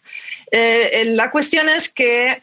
Eh, 0.52 1.06
la 1.06 1.32
cuestión 1.32 1.70
es 1.70 1.88
que 1.88 2.42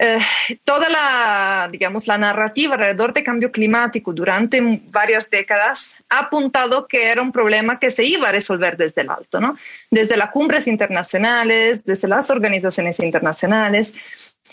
eh, 0.00 0.18
toda 0.62 0.88
la, 0.88 1.68
digamos, 1.72 2.06
la 2.06 2.16
narrativa 2.16 2.74
alrededor 2.74 3.12
de 3.12 3.24
cambio 3.24 3.50
climático 3.50 4.12
durante 4.12 4.60
varias 4.92 5.28
décadas 5.28 5.96
ha 6.08 6.20
apuntado 6.20 6.86
que 6.86 7.10
era 7.10 7.20
un 7.20 7.32
problema 7.32 7.80
que 7.80 7.90
se 7.90 8.04
iba 8.04 8.28
a 8.28 8.32
resolver 8.32 8.76
desde 8.76 9.00
el 9.00 9.10
alto, 9.10 9.40
¿no? 9.40 9.58
Desde 9.90 10.16
las 10.16 10.30
cumbres 10.30 10.68
internacionales, 10.68 11.84
desde 11.84 12.06
las 12.06 12.30
organizaciones 12.30 13.00
internacionales. 13.00 13.92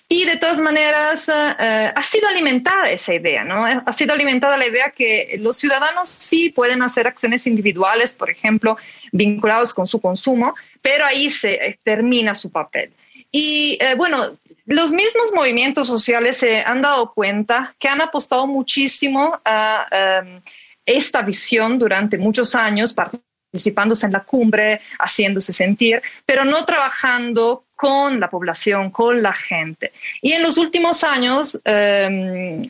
Y 0.08 0.26
de 0.26 0.38
todas 0.38 0.62
maneras, 0.62 1.30
eh, 1.30 1.92
ha 1.96 2.04
sido 2.04 2.28
alimentada 2.28 2.92
esa 2.92 3.16
idea, 3.16 3.44
¿no? 3.44 3.66
Ha 3.66 3.92
sido 3.92 4.14
alimentada 4.14 4.56
la 4.56 4.68
idea 4.68 4.92
que 4.92 5.38
los 5.40 5.58
ciudadanos 5.58 6.10
sí 6.10 6.52
pueden 6.52 6.84
hacer 6.84 7.08
acciones 7.08 7.48
individuales, 7.48 8.14
por 8.14 8.30
ejemplo, 8.30 8.78
vinculados 9.12 9.74
con 9.74 9.88
su 9.88 10.00
consumo, 10.00 10.54
pero 10.82 11.06
ahí 11.06 11.30
se 11.30 11.54
eh, 11.54 11.80
termina 11.84 12.36
su 12.36 12.52
papel. 12.52 12.92
Y 13.32 13.78
eh, 13.82 13.96
bueno, 13.96 14.38
los 14.66 14.94
mismos 14.94 15.32
movimientos 15.34 15.88
sociales 15.88 16.38
se 16.38 16.62
han 16.62 16.82
dado 16.82 17.12
cuenta 17.14 17.76
que 17.80 17.90
han 17.90 18.00
apostado 18.00 18.46
muchísimo 18.46 19.40
a 19.44 19.88
em, 20.22 20.42
esta 20.86 21.24
visión 21.24 21.78
durante 21.80 22.18
muchos 22.18 22.56
años, 22.56 22.94
participándose 22.94 24.06
en 24.06 24.14
la 24.14 24.24
cumbre, 24.24 24.80
haciéndose 25.00 25.52
sentir, 25.52 26.02
pero 26.26 26.46
no 26.46 26.64
trabajando 26.66 27.64
con 27.75 28.20
la 28.20 28.29
población, 28.29 28.89
con 28.89 29.22
la 29.22 29.34
gente. 29.34 29.91
Y 30.22 30.32
en 30.34 30.44
los 30.44 30.58
últimos 30.58 31.03
años 31.03 31.60
em, 31.65 32.63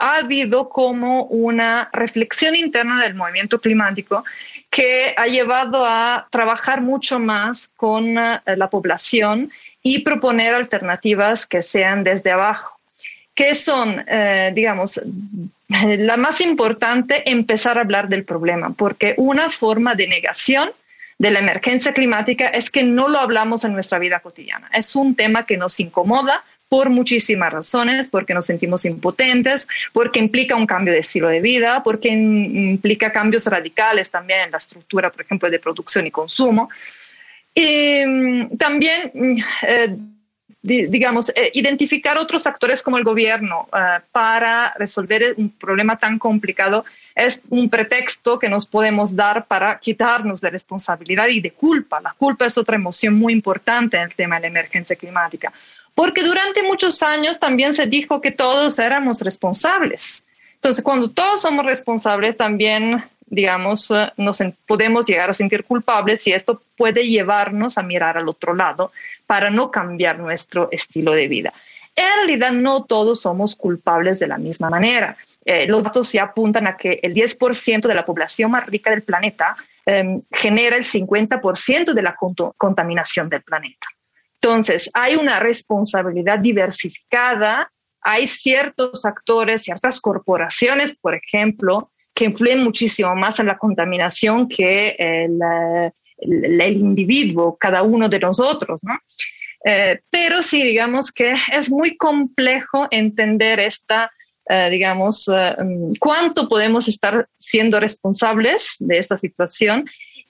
ha 0.00 0.16
habido 0.16 0.68
como 0.68 1.24
una 1.24 1.88
reflexión 1.92 2.56
interna 2.56 3.02
del 3.02 3.14
movimiento 3.14 3.60
climático 3.60 4.24
que 4.70 5.14
ha 5.16 5.26
llevado 5.26 5.84
a 5.84 6.26
trabajar 6.30 6.82
mucho 6.82 7.18
más 7.18 7.68
con 7.68 8.18
eh, 8.18 8.40
la 8.56 8.68
población 8.68 9.50
y 9.82 10.00
proponer 10.00 10.54
alternativas 10.54 11.46
que 11.46 11.62
sean 11.62 12.04
desde 12.04 12.32
abajo, 12.32 12.78
que 13.34 13.54
son, 13.54 14.04
eh, 14.08 14.50
digamos, 14.54 15.00
la 15.68 16.16
más 16.16 16.40
importante, 16.40 17.30
empezar 17.30 17.78
a 17.78 17.82
hablar 17.82 18.08
del 18.08 18.24
problema, 18.24 18.70
porque 18.70 19.14
una 19.16 19.48
forma 19.48 19.94
de 19.94 20.08
negación 20.08 20.70
de 21.18 21.30
la 21.30 21.40
emergencia 21.40 21.92
climática 21.92 22.46
es 22.46 22.70
que 22.70 22.82
no 22.82 23.08
lo 23.08 23.18
hablamos 23.18 23.64
en 23.64 23.72
nuestra 23.72 23.98
vida 23.98 24.20
cotidiana. 24.20 24.70
Es 24.72 24.94
un 24.96 25.14
tema 25.14 25.44
que 25.44 25.56
nos 25.56 25.78
incomoda 25.80 26.44
por 26.68 26.90
muchísimas 26.90 27.52
razones, 27.52 28.08
porque 28.08 28.34
nos 28.34 28.46
sentimos 28.46 28.84
impotentes, 28.84 29.66
porque 29.92 30.20
implica 30.20 30.54
un 30.54 30.66
cambio 30.66 30.92
de 30.92 31.00
estilo 31.00 31.28
de 31.28 31.40
vida, 31.40 31.82
porque 31.82 32.08
implica 32.08 33.10
cambios 33.10 33.46
radicales 33.46 34.10
también 34.10 34.40
en 34.40 34.50
la 34.50 34.58
estructura, 34.58 35.10
por 35.10 35.22
ejemplo, 35.22 35.50
de 35.50 35.58
producción 35.58 36.06
y 36.06 36.10
consumo. 36.10 36.68
Y 37.54 38.04
mm, 38.06 38.56
también 38.58 39.10
mm, 39.14 39.38
eh, 39.62 39.96
digamos, 40.62 41.30
eh, 41.30 41.50
identificar 41.54 42.18
otros 42.18 42.46
actores 42.46 42.82
como 42.82 42.98
el 42.98 43.04
gobierno 43.04 43.68
eh, 43.72 44.00
para 44.10 44.74
resolver 44.76 45.34
un 45.36 45.50
problema 45.50 45.96
tan 45.96 46.18
complicado 46.18 46.84
es 47.18 47.40
un 47.50 47.68
pretexto 47.68 48.38
que 48.38 48.48
nos 48.48 48.64
podemos 48.64 49.16
dar 49.16 49.44
para 49.46 49.78
quitarnos 49.80 50.40
de 50.40 50.50
responsabilidad 50.50 51.26
y 51.26 51.40
de 51.40 51.50
culpa. 51.50 52.00
La 52.00 52.14
culpa 52.16 52.46
es 52.46 52.56
otra 52.56 52.76
emoción 52.76 53.14
muy 53.14 53.32
importante 53.32 53.96
en 53.96 54.04
el 54.04 54.14
tema 54.14 54.36
de 54.36 54.42
la 54.42 54.46
emergencia 54.46 54.94
climática, 54.94 55.52
porque 55.96 56.22
durante 56.22 56.62
muchos 56.62 57.02
años 57.02 57.40
también 57.40 57.72
se 57.72 57.86
dijo 57.86 58.20
que 58.20 58.30
todos 58.30 58.78
éramos 58.78 59.20
responsables. 59.20 60.22
Entonces, 60.54 60.82
cuando 60.84 61.10
todos 61.10 61.42
somos 61.42 61.64
responsables, 61.66 62.36
también 62.36 63.02
digamos, 63.30 63.90
eh, 63.90 64.10
nos 64.16 64.42
podemos 64.66 65.06
llegar 65.06 65.28
a 65.30 65.32
sentir 65.32 65.64
culpables 65.64 66.26
y 66.26 66.32
esto 66.32 66.62
puede 66.76 67.06
llevarnos 67.06 67.78
a 67.78 67.82
mirar 67.82 68.16
al 68.16 68.28
otro 68.28 68.54
lado 68.54 68.92
para 69.26 69.50
no 69.50 69.70
cambiar 69.70 70.18
nuestro 70.18 70.68
estilo 70.70 71.12
de 71.12 71.28
vida. 71.28 71.52
En 71.94 72.26
realidad 72.26 72.52
no 72.52 72.84
todos 72.84 73.20
somos 73.20 73.56
culpables 73.56 74.18
de 74.18 74.28
la 74.28 74.38
misma 74.38 74.70
manera. 74.70 75.16
Eh, 75.50 75.66
los 75.66 75.84
datos 75.84 76.12
ya 76.12 76.24
apuntan 76.24 76.66
a 76.66 76.76
que 76.76 77.00
el 77.02 77.14
10% 77.14 77.88
de 77.88 77.94
la 77.94 78.04
población 78.04 78.50
más 78.50 78.66
rica 78.66 78.90
del 78.90 79.00
planeta 79.00 79.56
em, 79.86 80.18
genera 80.30 80.76
el 80.76 80.84
50% 80.84 81.94
de 81.94 82.02
la 82.02 82.14
contaminación 82.58 83.30
del 83.30 83.42
planeta. 83.42 83.86
Entonces, 84.42 84.90
hay 84.92 85.16
una 85.16 85.40
responsabilidad 85.40 86.38
diversificada, 86.38 87.72
hay 88.02 88.26
ciertos 88.26 89.06
actores, 89.06 89.62
ciertas 89.62 90.02
corporaciones, 90.02 90.94
por 90.94 91.14
ejemplo, 91.14 91.92
que 92.12 92.26
influyen 92.26 92.62
muchísimo 92.62 93.16
más 93.16 93.40
en 93.40 93.46
la 93.46 93.56
contaminación 93.56 94.50
que 94.50 94.96
el, 94.98 96.60
individuo, 96.60 97.56
cada 97.56 97.82
uno 97.82 98.06
de 98.10 98.18
nosotros, 98.18 98.84
¿no? 98.84 98.98
Eh, 99.64 99.98
pero 100.10 100.42
sí, 100.42 100.62
digamos 100.62 101.10
que 101.10 101.32
es 101.52 101.70
muy 101.70 101.96
complejo 101.96 102.86
entender 102.90 103.60
esta, 103.60 104.10
eh, 104.48 104.68
digamos, 104.70 105.28
eh, 105.28 105.56
mm, 105.62 105.90
cuánto 105.98 106.48
podemos 106.48 106.88
estar 106.88 107.28
siendo 107.36 107.80
responsables 107.80 108.76
de 108.78 108.98
esta 108.98 109.16
situación 109.16 109.84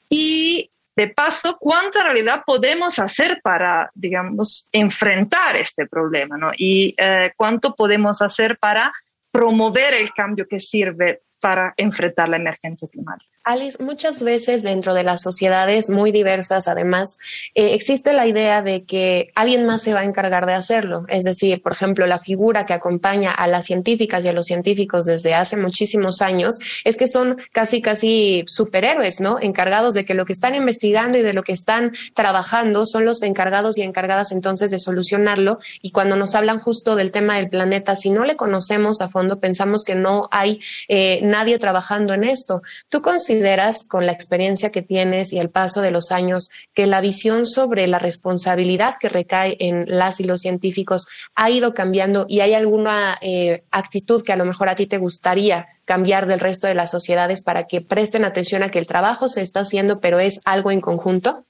y 0.09 0.71
de 0.97 1.09
paso, 1.09 1.57
cuánto 1.61 2.01
en 2.01 2.07
realidad 2.07 2.43
podemos 2.45 2.99
hacer 2.99 3.41
para, 3.43 3.91
digamos, 3.95 4.69
enfrentar 4.73 5.55
este 5.57 5.87
problema, 5.87 6.37
¿no? 6.37 6.51
Y 6.57 6.97
cuánto 7.37 7.77
podemos 7.77 8.21
hacer 8.21 8.59
para 8.59 8.93
promover 9.31 9.95
el 9.95 10.13
cambio 10.13 10.49
que 10.49 10.59
sirve 10.59 11.21
para 11.41 11.73
enfrentar 11.77 12.29
la 12.29 12.37
emergencia 12.37 12.89
climática. 12.89 13.38
Alice, 13.45 13.83
muchas 13.83 14.23
veces 14.23 14.63
dentro 14.63 14.93
de 14.93 15.05
las 15.05 15.23
sociedades 15.23 15.89
muy 15.89 16.13
diversas, 16.13 16.69
además, 16.69 17.19
eh, 17.55 17.73
existe 17.73 18.13
la 18.13 18.27
idea 18.27 18.61
de 18.63 18.85
que 18.85 19.31
alguien 19.35 19.65
más 19.65 19.83
se 19.83 19.95
va 19.95 20.01
a 20.01 20.05
encargar 20.05 20.45
de 20.45 20.53
hacerlo. 20.53 21.07
Es 21.09 21.25
decir, 21.25 21.63
por 21.63 21.73
ejemplo, 21.73 22.07
la 22.07 22.19
figura 22.19 22.67
que 22.67 22.75
acompaña 22.75 23.33
a 23.33 23.47
las 23.47 23.65
científicas 23.65 24.25
y 24.25 24.29
a 24.29 24.33
los 24.33 24.47
científicos 24.47 25.07
desde 25.07 25.35
hace 25.35 25.57
muchísimos 25.57 26.21
años 26.21 26.59
es 26.85 26.97
que 26.99 27.09
son 27.09 27.39
casi, 27.53 27.81
casi 27.81 28.45
superhéroes, 28.47 29.21
¿no? 29.21 29.39
Encargados 29.41 29.95
de 29.95 30.05
que 30.05 30.13
lo 30.13 30.27
que 30.27 30.35
están 30.35 30.55
investigando 30.55 31.17
y 31.17 31.23
de 31.23 31.33
lo 31.33 31.43
que 31.43 31.53
están 31.53 31.93
trabajando 32.15 32.85
son 32.85 33.07
los 33.07 33.23
encargados 33.23 33.79
y 33.79 33.83
encargadas 33.83 34.31
entonces 34.31 34.71
de 34.71 34.79
solucionarlo. 34.79 35.59
Y 35.81 35.91
cuando 35.91 36.17
nos 36.17 36.35
hablan 36.35 36.61
justo 36.61 36.97
del 36.97 37.13
tema 37.13 37.37
del 37.37 37.49
planeta, 37.49 37.97
si 37.97 38.11
no 38.11 38.25
le 38.25 38.37
conocemos 38.37 39.01
a 39.01 39.09
fondo, 39.09 39.41
pensamos 39.41 39.85
que 39.85 39.95
no 39.95 40.29
hay 40.31 40.61
eh, 40.89 41.21
nadie 41.23 41.59
trabajando 41.59 42.13
en 42.13 42.25
esto. 42.25 42.63
¿Tú 42.89 43.01
consideras, 43.29 43.87
con 43.87 44.07
la 44.07 44.13
experiencia 44.13 44.73
que 44.73 44.81
tienes 44.81 45.35
y 45.35 45.39
el 45.39 45.51
paso 45.51 45.83
de 45.83 45.91
los 45.91 46.13
años, 46.13 46.51
que 46.73 46.87
la 46.87 47.03
visión 47.03 47.45
sobre 47.45 47.87
la 47.87 47.99
responsabilidad 47.99 48.95
que 48.99 49.11
recae 49.11 49.57
en 49.61 49.85
las 49.87 50.21
y 50.21 50.25
los 50.25 50.41
científicos 50.41 51.09
ha 51.35 51.51
ido 51.51 51.75
cambiando 51.75 52.25
y 52.27 52.41
hay 52.41 52.55
alguna 52.55 53.19
eh, 53.21 53.65
actitud 53.71 54.23
que 54.25 54.33
a 54.33 54.37
lo 54.37 54.47
mejor 54.47 54.71
a 54.71 54.77
ti 54.77 54.87
te 54.87 54.97
gustaría 54.97 55.67
cambiar 55.85 56.27
del 56.27 56.41
resto 56.41 56.69
de 56.69 56.75
las 56.75 56.91
sociedades 56.91 57.43
para 57.43 57.67
que 57.67 57.83
presten 57.83 58.25
atención 58.25 58.63
a 58.63 58.71
que 58.71 58.79
el 58.79 58.87
trabajo 58.87 59.29
se 59.29 59.43
está 59.43 59.61
haciendo, 59.61 60.01
pero 60.01 60.21
es 60.21 60.41
algo 60.47 60.71
en 60.71 60.81
conjunto? 60.81 61.45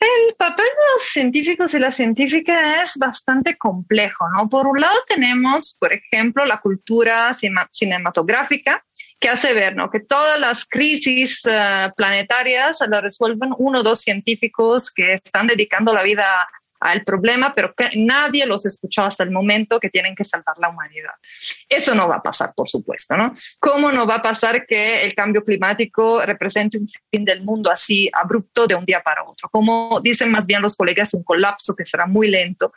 El 0.00 0.34
papel 0.36 0.64
de 0.64 0.94
los 0.94 1.02
científicos 1.02 1.74
y 1.74 1.78
la 1.78 1.90
científica 1.90 2.80
es 2.82 2.96
bastante 2.96 3.58
complejo, 3.58 4.26
¿no? 4.30 4.48
Por 4.48 4.66
un 4.66 4.80
lado 4.80 4.96
tenemos, 5.06 5.76
por 5.78 5.92
ejemplo, 5.92 6.46
la 6.46 6.60
cultura 6.60 7.30
cinematográfica, 7.70 8.84
que 9.18 9.28
hace 9.28 9.52
ver 9.52 9.76
¿no? 9.76 9.90
que 9.90 10.00
todas 10.00 10.38
las 10.38 10.64
crisis 10.64 11.42
uh, 11.46 11.92
planetarias 11.96 12.78
las 12.88 13.02
resuelven 13.02 13.50
uno 13.58 13.80
o 13.80 13.82
dos 13.82 14.00
científicos 14.00 14.90
que 14.90 15.14
están 15.14 15.46
dedicando 15.46 15.92
la 15.92 16.02
vida 16.02 16.48
al 16.80 17.02
problema, 17.02 17.52
pero 17.54 17.74
que 17.74 17.90
nadie 17.96 18.46
los 18.46 18.64
escuchó 18.64 19.02
hasta 19.02 19.24
el 19.24 19.30
momento 19.30 19.80
que 19.80 19.90
tienen 19.90 20.14
que 20.14 20.24
salvar 20.24 20.56
la 20.58 20.68
humanidad. 20.68 21.12
Eso 21.68 21.94
no 21.94 22.08
va 22.08 22.16
a 22.16 22.22
pasar, 22.22 22.52
por 22.54 22.68
supuesto, 22.68 23.16
¿no? 23.16 23.32
¿Cómo 23.58 23.90
no 23.90 24.06
va 24.06 24.16
a 24.16 24.22
pasar 24.22 24.66
que 24.66 25.02
el 25.02 25.14
cambio 25.14 25.42
climático 25.42 26.24
represente 26.24 26.78
un 26.78 26.86
fin 27.10 27.24
del 27.24 27.42
mundo 27.42 27.70
así 27.70 28.08
abrupto 28.12 28.66
de 28.66 28.74
un 28.74 28.84
día 28.84 29.02
para 29.02 29.24
otro? 29.24 29.48
Como 29.50 30.00
dicen 30.02 30.30
más 30.30 30.46
bien 30.46 30.62
los 30.62 30.76
colegas, 30.76 31.14
un 31.14 31.24
colapso 31.24 31.74
que 31.74 31.84
será 31.84 32.06
muy 32.06 32.28
lento 32.28 32.72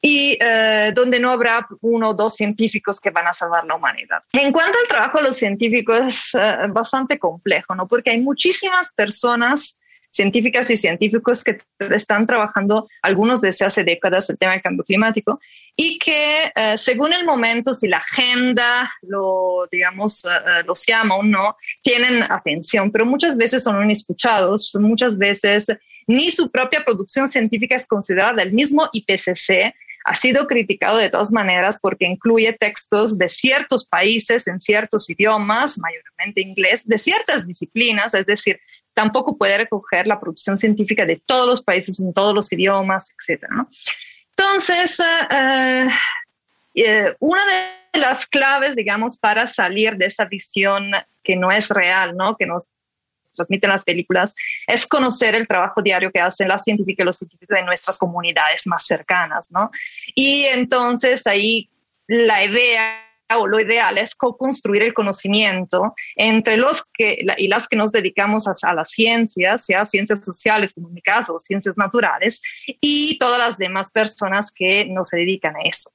y 0.00 0.38
eh, 0.40 0.92
donde 0.94 1.20
no 1.20 1.30
habrá 1.30 1.66
uno 1.82 2.10
o 2.10 2.14
dos 2.14 2.34
científicos 2.34 3.00
que 3.00 3.10
van 3.10 3.26
a 3.26 3.34
salvar 3.34 3.64
la 3.66 3.74
humanidad. 3.74 4.22
En 4.32 4.52
cuanto 4.52 4.78
al 4.78 4.88
trabajo 4.88 5.18
de 5.18 5.24
los 5.24 5.36
científicos, 5.36 6.00
es 6.00 6.34
eh, 6.34 6.66
bastante 6.68 7.18
complejo, 7.18 7.74
¿no? 7.74 7.86
Porque 7.86 8.10
hay 8.10 8.20
muchísimas 8.20 8.92
personas 8.92 9.76
científicas 10.10 10.68
y 10.70 10.76
científicos 10.76 11.44
que 11.44 11.60
están 11.78 12.26
trabajando, 12.26 12.88
algunos 13.00 13.40
desde 13.40 13.64
hace 13.64 13.84
décadas, 13.84 14.28
el 14.28 14.38
tema 14.38 14.52
del 14.52 14.62
cambio 14.62 14.84
climático, 14.84 15.38
y 15.76 15.98
que 15.98 16.50
eh, 16.54 16.76
según 16.76 17.12
el 17.12 17.24
momento, 17.24 17.72
si 17.72 17.86
la 17.86 17.98
agenda 17.98 18.90
lo, 19.02 19.68
digamos, 19.70 20.24
uh, 20.24 20.66
los 20.66 20.84
llama 20.84 21.14
o 21.14 21.22
no, 21.22 21.54
tienen 21.82 22.24
atención, 22.24 22.90
pero 22.90 23.06
muchas 23.06 23.36
veces 23.36 23.62
son 23.62 23.82
inescuchados, 23.84 24.74
muchas 24.80 25.16
veces 25.16 25.66
ni 26.08 26.30
su 26.32 26.50
propia 26.50 26.84
producción 26.84 27.28
científica 27.28 27.76
es 27.76 27.86
considerada 27.86 28.42
el 28.42 28.52
mismo 28.52 28.88
IPCC 28.92 29.74
ha 30.04 30.14
sido 30.14 30.46
criticado 30.46 30.98
de 30.98 31.10
todas 31.10 31.32
maneras 31.32 31.78
porque 31.80 32.06
incluye 32.06 32.52
textos 32.52 33.18
de 33.18 33.28
ciertos 33.28 33.84
países 33.84 34.46
en 34.48 34.58
ciertos 34.58 35.10
idiomas, 35.10 35.78
mayormente 35.78 36.40
inglés, 36.40 36.86
de 36.86 36.98
ciertas 36.98 37.46
disciplinas, 37.46 38.14
es 38.14 38.26
decir, 38.26 38.60
tampoco 38.94 39.36
puede 39.36 39.58
recoger 39.58 40.06
la 40.06 40.18
producción 40.18 40.56
científica 40.56 41.04
de 41.04 41.20
todos 41.24 41.46
los 41.46 41.62
países 41.62 42.00
en 42.00 42.12
todos 42.12 42.34
los 42.34 42.52
idiomas, 42.52 43.12
etc. 43.28 43.44
Entonces, 44.30 45.00
eh, 45.30 45.88
eh, 46.74 47.14
una 47.18 47.44
de 47.92 48.00
las 48.00 48.26
claves, 48.26 48.76
digamos, 48.76 49.18
para 49.18 49.46
salir 49.46 49.96
de 49.96 50.06
esa 50.06 50.24
visión 50.24 50.92
que 51.22 51.36
no 51.36 51.52
es 51.52 51.68
real, 51.68 52.16
¿no? 52.16 52.36
que 52.36 52.46
nos 52.46 52.68
transmiten 53.34 53.70
las 53.70 53.84
películas, 53.84 54.34
es 54.66 54.86
conocer 54.86 55.34
el 55.34 55.46
trabajo 55.46 55.82
diario 55.82 56.10
que 56.10 56.20
hacen 56.20 56.48
las 56.48 56.64
científicas 56.64 57.04
y 57.04 57.06
los 57.06 57.16
científicos 57.18 57.56
de 57.56 57.64
nuestras 57.64 57.98
comunidades 57.98 58.66
más 58.66 58.86
cercanas, 58.86 59.50
¿no? 59.50 59.70
Y 60.14 60.44
entonces 60.44 61.26
ahí 61.26 61.70
la 62.06 62.44
idea 62.44 63.06
o 63.38 63.46
lo 63.46 63.60
ideal 63.60 63.96
es 63.98 64.14
co-construir 64.14 64.82
el 64.82 64.94
conocimiento 64.94 65.94
entre 66.16 66.56
los 66.56 66.84
que 66.92 67.18
y 67.38 67.48
las 67.48 67.68
que 67.68 67.76
nos 67.76 67.92
dedicamos 67.92 68.48
a, 68.48 68.68
a, 68.68 68.74
las 68.74 68.90
ciencias, 68.90 69.66
sea 69.66 69.84
ciencias 69.84 70.24
sociales, 70.24 70.74
como 70.74 70.88
en 70.88 70.94
mi 70.94 71.02
caso, 71.02 71.38
ciencias 71.38 71.76
naturales, 71.76 72.42
y 72.66 73.18
todas 73.18 73.38
las 73.38 73.56
demás 73.56 73.90
personas 73.90 74.50
que 74.52 74.86
no 74.86 75.04
se 75.04 75.18
dedican 75.18 75.54
a 75.56 75.62
eso 75.62 75.90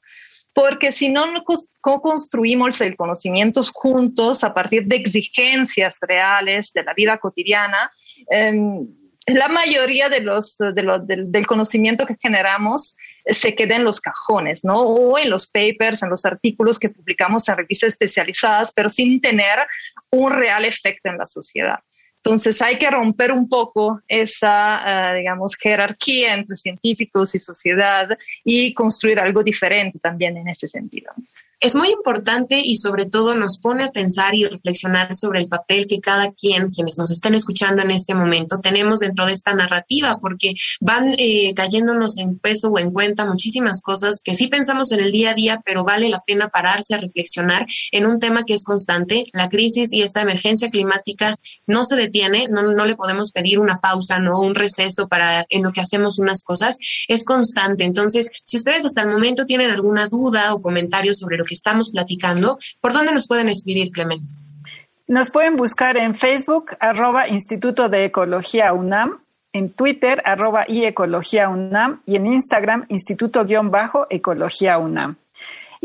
porque 0.56 0.94
si 0.94 1.10
no 1.10 1.26
co-construimos 1.82 2.80
el 2.80 2.96
conocimiento 2.96 3.60
juntos 3.74 4.42
a 4.46 4.54
partir 4.54 4.86
de 4.86 4.96
exigencias 4.96 5.98
reales 6.00 6.72
de 6.72 6.82
la 6.82 6.94
vida 6.94 7.18
cotidiana, 7.18 7.92
em, 8.32 8.88
la 9.28 9.50
mayoría 9.50 10.08
de 10.08 10.22
los, 10.22 10.58
del, 10.74 11.46
conocimiento 11.46 12.06
que 12.06 12.16
generamos 12.16 12.96
se 13.26 13.54
queda 13.54 13.76
en 13.76 13.84
los 13.84 14.00
cajones, 14.00 14.64
¿no? 14.64 14.80
O 14.80 15.18
en 15.20 15.30
los 15.30 15.48
papers, 15.48 16.04
en 16.04 16.10
los 16.10 16.24
artículos 16.24 16.80
que 16.80 16.90
publicamos 16.90 17.50
en 17.50 17.58
revistas 17.58 17.90
especializadas, 17.90 18.72
pero 18.74 18.88
sin 18.88 19.20
tener 19.20 19.60
un 20.10 20.32
real 20.32 20.64
efecto 20.64 21.10
en 21.10 21.18
la 21.18 21.26
sociedad. 21.26 21.80
Entonces 22.26 22.60
hay 22.64 22.80
que 22.80 22.90
romper 22.90 23.32
un 23.32 23.48
poco 23.48 24.02
esa, 24.08 25.12
uh, 25.12 25.16
digamos, 25.16 25.56
jerarquía 25.56 26.34
entre 26.34 26.56
científicos 26.58 27.36
y 27.36 27.40
sociedad 27.40 28.10
y 28.44 28.74
construir 28.74 29.20
algo 29.20 29.44
diferente 29.44 30.00
también 30.00 30.36
en 30.36 30.48
ese 30.48 30.68
sentido 30.68 31.14
es 31.60 31.76
muy 31.76 31.90
importante 31.90 32.62
y 32.64 32.78
sobre 32.78 33.06
todo 33.06 33.36
nos 33.36 33.58
pone 33.58 33.84
a 33.84 33.92
pensar 33.92 34.36
y 34.36 34.46
reflexionar 34.46 35.16
sobre 35.16 35.40
el 35.40 35.48
papel 35.48 35.88
que 35.88 36.00
cada 36.00 36.32
quien, 36.32 36.70
quienes 36.70 36.98
nos 36.98 37.12
estén 37.12 37.34
escuchando 37.34 37.82
en 37.82 37.92
este 37.92 38.14
momento, 38.14 38.60
tenemos 38.60 39.00
dentro 39.00 39.26
de 39.26 39.34
esta 39.34 39.54
narrativa, 39.54 40.20
porque 40.20 40.54
van 40.80 41.16
eh, 41.18 41.54
cayéndonos 41.56 42.18
en 42.18 42.38
peso 42.40 42.70
o 42.70 42.80
en 42.80 42.92
cuenta 42.92 43.26
muchísimas 43.26 43.82
cosas 43.82 44.22
que 44.24 44.36
sí 44.36 44.48
pensamos 44.48 44.92
en 44.92 45.00
el 45.00 45.12
día 45.12 45.32
a 45.32 45.34
día, 45.34 45.62
pero 45.66 45.84
vale 45.84 46.10
la 46.10 46.20
pena 46.20 46.50
pararse 46.50 46.94
a 46.94 46.98
reflexionar 46.98 47.66
en 47.92 48.06
un 48.06 48.20
tema 48.20 48.44
que 48.44 48.54
es 48.54 48.64
constante. 48.64 49.26
La 49.34 49.50
crisis 49.50 49.94
y 49.94 50.02
esta 50.02 50.22
emergencia 50.22 50.70
climática 50.70 51.36
no 51.68 51.84
se 51.84 51.96
detiene, 51.96 52.48
no, 52.50 52.64
no 52.74 52.86
le 52.86 52.96
podemos 52.96 53.32
pedir 53.32 53.60
una 53.60 53.80
pausa, 53.80 54.20
no 54.20 54.40
un 54.42 54.56
receso 54.56 55.08
para 55.08 55.46
en 55.50 55.64
lo 55.64 55.72
que 55.72 55.82
hacemos 55.82 56.20
unas 56.20 56.44
cosas, 56.44 56.78
es 57.08 57.24
constante. 57.24 57.86
Entonces, 57.86 58.30
si 58.44 58.58
ustedes 58.58 58.86
hasta 58.86 59.02
el 59.02 59.10
momento 59.10 59.46
tienen 59.46 59.72
alguna 59.72 60.08
duda 60.08 60.54
o 60.54 60.60
comentario 60.60 61.14
sobre 61.14 61.38
lo 61.38 61.45
que 61.46 61.54
estamos 61.54 61.92
platicando, 61.92 62.58
¿por 62.82 62.94
dónde 62.94 63.14
nos 63.14 63.28
pueden 63.28 63.48
escribir, 63.48 63.92
Clemen? 63.92 64.28
Nos 65.08 65.30
pueden 65.30 65.56
buscar 65.56 65.98
en 65.98 66.16
Facebook, 66.16 66.76
arroba 66.80 67.28
Instituto 67.28 67.90
de 67.90 68.06
Ecología 68.06 68.74
UNAM, 68.74 69.20
en 69.54 69.70
Twitter, 69.70 70.22
arroba 70.26 70.66
y 70.68 70.84
Ecología 70.84 71.48
UNAM, 71.48 72.02
y 72.06 72.18
en 72.18 72.26
Instagram, 72.26 72.86
Instituto-Ecología 72.90 74.78
UNAM. 74.80 75.16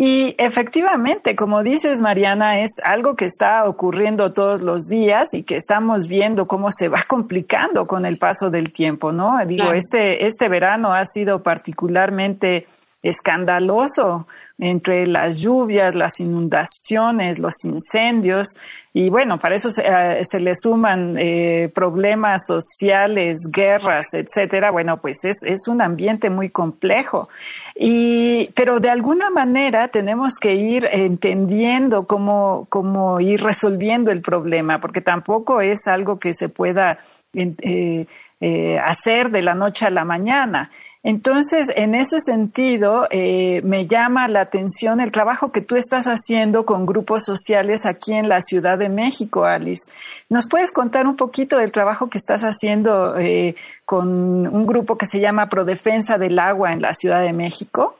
Y 0.02 0.34
efectivamente, 0.38 1.36
como 1.36 1.62
dices, 1.62 2.00
Mariana, 2.00 2.62
es 2.62 2.80
algo 2.82 3.14
que 3.16 3.26
está 3.26 3.68
ocurriendo 3.68 4.32
todos 4.32 4.62
los 4.62 4.88
días 4.88 5.34
y 5.34 5.42
que 5.42 5.56
estamos 5.56 6.08
viendo 6.08 6.46
cómo 6.46 6.70
se 6.70 6.88
va 6.88 7.02
complicando 7.06 7.86
con 7.86 8.06
el 8.06 8.16
paso 8.16 8.50
del 8.50 8.72
tiempo, 8.72 9.12
¿no? 9.12 9.38
Digo, 9.46 9.72
este, 9.72 10.26
este 10.26 10.48
verano 10.48 10.94
ha 10.94 11.04
sido 11.04 11.42
particularmente 11.42 12.66
escandaloso 13.02 14.26
entre 14.58 15.06
las 15.06 15.38
lluvias, 15.38 15.94
las 15.94 16.20
inundaciones, 16.20 17.38
los 17.38 17.64
incendios. 17.64 18.56
Y 18.92 19.08
bueno, 19.08 19.38
para 19.38 19.54
eso 19.54 19.70
se, 19.70 19.82
eh, 19.86 20.40
le 20.40 20.54
suman 20.54 21.16
eh, 21.18 21.70
problemas 21.74 22.44
sociales, 22.46 23.48
guerras, 23.50 24.12
etcétera. 24.12 24.70
Bueno, 24.70 25.00
pues 25.00 25.24
es, 25.24 25.66
un 25.68 25.80
ambiente 25.80 26.28
muy 26.28 26.50
complejo. 26.50 27.30
Y, 27.74 28.50
pero 28.54 28.80
de 28.80 28.90
alguna 28.90 29.30
manera 29.30 29.88
tenemos 29.88 30.34
que 30.38 30.54
ir 30.56 30.86
entendiendo 30.92 32.06
cómo, 32.06 32.66
cómo 32.68 33.18
ir 33.20 33.42
resolviendo 33.42 34.10
el 34.10 34.20
problema, 34.20 34.80
porque 34.80 35.00
tampoco 35.00 35.62
es 35.62 35.88
algo 35.88 36.18
que 36.18 36.34
se 36.34 36.50
pueda 36.50 36.98
eh, 37.32 38.78
hacer 38.84 39.30
de 39.30 39.40
la 39.40 39.54
noche 39.54 39.86
a 39.86 39.90
la 39.90 40.04
mañana. 40.04 40.70
Entonces, 41.02 41.72
en 41.76 41.94
ese 41.94 42.20
sentido, 42.20 43.08
eh, 43.10 43.62
me 43.64 43.86
llama 43.86 44.28
la 44.28 44.42
atención 44.42 45.00
el 45.00 45.10
trabajo 45.10 45.50
que 45.50 45.62
tú 45.62 45.76
estás 45.76 46.06
haciendo 46.06 46.66
con 46.66 46.84
grupos 46.84 47.24
sociales 47.24 47.86
aquí 47.86 48.12
en 48.12 48.28
la 48.28 48.42
Ciudad 48.42 48.78
de 48.78 48.90
México, 48.90 49.46
Alice. 49.46 49.90
¿Nos 50.28 50.46
puedes 50.46 50.72
contar 50.72 51.06
un 51.06 51.16
poquito 51.16 51.56
del 51.56 51.72
trabajo 51.72 52.10
que 52.10 52.18
estás 52.18 52.42
haciendo 52.42 53.16
eh, 53.18 53.54
con 53.86 54.46
un 54.46 54.66
grupo 54.66 54.98
que 54.98 55.06
se 55.06 55.20
llama 55.20 55.48
Prodefensa 55.48 56.18
del 56.18 56.38
Agua 56.38 56.72
en 56.72 56.82
la 56.82 56.92
Ciudad 56.92 57.22
de 57.22 57.32
México? 57.32 57.98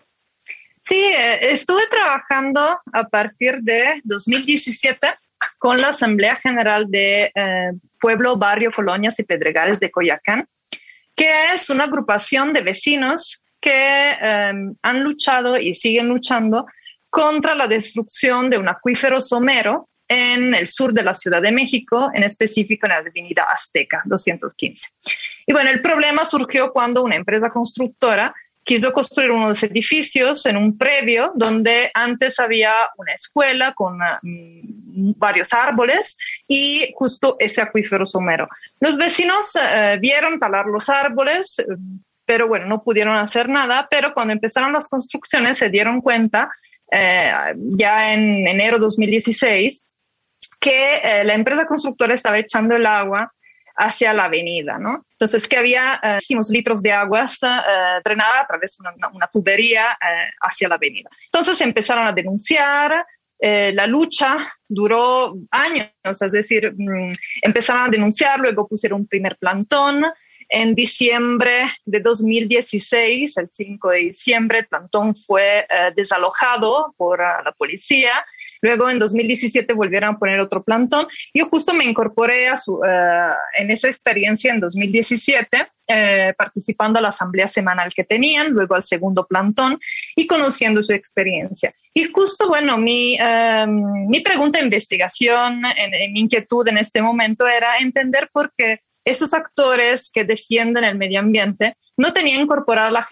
Sí, 0.79 1.03
eh, 1.03 1.53
estuve 1.53 1.87
trabajando 1.91 2.61
a 2.93 3.09
partir 3.09 3.61
de 3.63 4.03
2017 4.05 5.09
con 5.59 5.81
la 5.81 5.89
Asamblea 5.89 6.37
General 6.37 6.85
de 6.91 7.33
Pueblo, 7.99 8.37
Barrio, 8.37 8.71
Colonias 8.77 9.19
y 9.21 9.23
Pedregales 9.23 9.81
de 9.81 9.91
Coyacán 9.91 10.47
que 11.21 11.53
es 11.53 11.69
una 11.69 11.85
agrupación 11.85 12.55
de 12.55 12.63
vecinos 12.63 13.43
que 13.61 14.11
em, 14.13 14.75
han 14.81 15.05
luchado 15.05 15.59
y 15.59 15.75
siguen 15.75 16.09
luchando 16.09 16.65
contra 17.11 17.55
la 17.55 17.69
destrucción 17.69 18.49
de 18.49 18.57
un 18.57 18.71
acuífero 18.71 19.21
somero 19.21 19.91
en 20.09 20.55
el 20.55 20.67
sur 20.67 20.95
de 20.95 21.03
la 21.03 21.15
Ciudad 21.15 21.43
de 21.43 21.53
México, 21.53 22.11
en 22.15 22.23
específico 22.23 22.87
en 22.87 22.93
la 22.93 22.99
Avenida 23.01 23.43
Azteca 23.53 24.01
215. 24.07 24.89
Y 25.47 25.53
bueno, 25.53 25.69
el 25.71 25.83
problema 25.83 26.25
surgió 26.25 26.73
cuando 26.73 27.05
una 27.05 27.17
empresa 27.17 27.51
constructora 27.51 28.35
quiso 28.65 28.93
construir 28.93 29.31
unos 29.31 29.63
edificios 29.63 30.47
en 30.47 30.57
un 30.57 30.77
predio 30.77 31.33
donde 31.35 31.91
antes 31.95 32.39
había 32.39 32.73
una 32.97 33.13
escuela 33.15 33.73
con 33.75 33.99
mm, 33.99 35.15
varios 35.17 35.53
árboles 35.53 36.17
y 36.47 36.93
justo 36.95 37.37
ese 37.39 37.63
acuífero 37.63 38.05
somero. 38.05 38.49
Los 38.81 38.97
vecinos 38.97 39.57
eh, 39.57 39.99
vieron 40.01 40.39
talar 40.39 40.67
los 40.67 40.89
árboles, 40.89 41.59
eh, 41.59 41.65
pero 42.25 42.49
bueno, 42.49 42.67
no 42.67 42.83
pudieron 42.83 43.17
hacer 43.17 43.49
nada, 43.49 43.89
pero 43.91 44.15
cuando 44.15 44.33
empezaron 44.33 44.73
las 44.73 44.89
construcciones 44.89 45.59
se 45.59 45.69
dieron 45.69 46.01
cuenta, 46.01 46.49
eh, 46.93 47.33
ya 47.57 48.13
en 48.15 48.47
enero 48.47 48.77
de 48.77 48.83
2016, 48.83 49.85
que 50.61 50.97
eh, 50.97 51.25
la 51.25 51.35
empresa 51.35 51.67
constructora 51.67 52.15
estaba 52.15 52.39
echando 52.39 52.77
el 52.77 52.87
agua 52.87 53.33
hacia 53.77 54.13
la 54.13 54.25
avenida, 54.25 54.79
¿no? 54.79 55.05
Entonces, 55.13 55.47
que 55.49 55.57
había 55.57 56.01
eh, 56.03 56.19
litros 56.51 56.83
de 56.83 56.93
aguas 56.93 57.39
eh, 57.43 57.47
drenada 58.05 58.41
a 58.41 58.47
través 58.47 58.79
de 58.79 58.89
una, 59.13 59.27
tubería 59.29 59.93
eh, 59.93 60.31
hacia 60.41 60.69
la 60.69 60.77
avenida. 60.77 61.09
Entonces 61.27 61.61
empezaron 61.61 62.07
a 62.07 62.13
denunciar, 62.13 63.05
eh, 63.39 63.73
la 63.73 63.87
lucha 63.87 64.53
duró 64.69 65.35
años, 65.51 65.91
es 66.05 66.33
decir, 66.33 66.73
mm, 66.77 67.13
empezaron 67.43 67.83
a 67.85 67.89
denunciar, 67.89 68.41
luego 68.41 68.69
pusieron 68.69 69.01
un 69.01 69.07
primer 69.07 69.37
plantón. 69.37 70.05
En 70.53 70.75
diciembre 70.75 71.69
de 71.85 72.01
2016, 72.01 73.37
el 73.37 73.49
5 73.49 73.91
de 73.91 73.99
diciembre, 73.99 74.59
el 74.59 74.67
plantón 74.67 75.15
fue 75.15 75.65
desalojado 75.95 76.93
por 76.97 77.21
la 77.21 77.53
policía 77.57 78.11
Luego 78.63 78.91
en 78.91 78.99
2017 78.99 79.73
volvieron 79.73 80.15
a 80.15 80.19
poner 80.19 80.41
otro 80.41 80.63
plantón. 80.63 81.07
Yo 81.35 81.47
justo 81.47 81.73
me 81.73 81.85
incorporé 81.85 82.49
a 82.49 82.57
su, 82.57 82.81
eh, 82.85 83.33
en 83.59 83.71
esa 83.71 83.89
experiencia 83.89 84.53
en 84.53 84.61
2017, 84.61 85.69
eh, 85.89 86.35
participando 86.37 86.99
a 86.99 87.03
la 87.03 87.09
asamblea 87.09 87.47
semanal 87.47 87.93
que 87.95 88.05
tenían, 88.05 88.51
luego 88.51 88.75
al 88.75 88.83
segundo 88.83 89.27
plantón 89.27 89.79
y 90.15 90.27
conociendo 90.27 90.83
su 90.83 90.93
experiencia. 90.93 91.73
Y 91.93 92.05
justo, 92.05 92.49
bueno, 92.49 92.79
mi, 92.79 93.17
em, 93.19 94.07
mi 94.07 94.21
pregunta 94.21 94.59
de 94.59 94.65
investigación, 94.65 95.63
en, 95.77 96.13
mi 96.13 96.21
inquietud 96.21 96.69
en 96.69 96.79
este 96.79 97.03
momento 97.03 97.49
era 97.49 97.79
entender 97.79 98.29
por 98.33 98.53
qué 98.57 98.79
esos 99.11 99.35
actores 99.35 100.11
que 100.13 100.25
defienden 100.25 100.85
el 100.85 100.97
medio 100.97 101.21
ambiente 101.21 101.75
no 101.97 102.13
tenían 102.13 102.41
incorporado 102.41 102.91
la, 102.91 103.07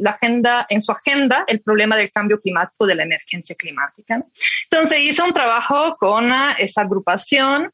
la 0.00 0.10
agenda, 0.10 0.66
en 0.68 0.82
su 0.82 0.92
agenda 0.92 1.44
el 1.46 1.60
problema 1.60 1.96
del 1.96 2.12
cambio 2.12 2.38
climático, 2.38 2.86
de 2.86 2.94
la 2.94 3.02
emergencia 3.02 3.56
climática. 3.56 4.22
Entonces 4.70 4.98
hice 5.00 5.22
un 5.22 5.32
trabajo 5.32 5.96
con 5.98 6.30
esa 6.58 6.82
agrupación 6.82 7.72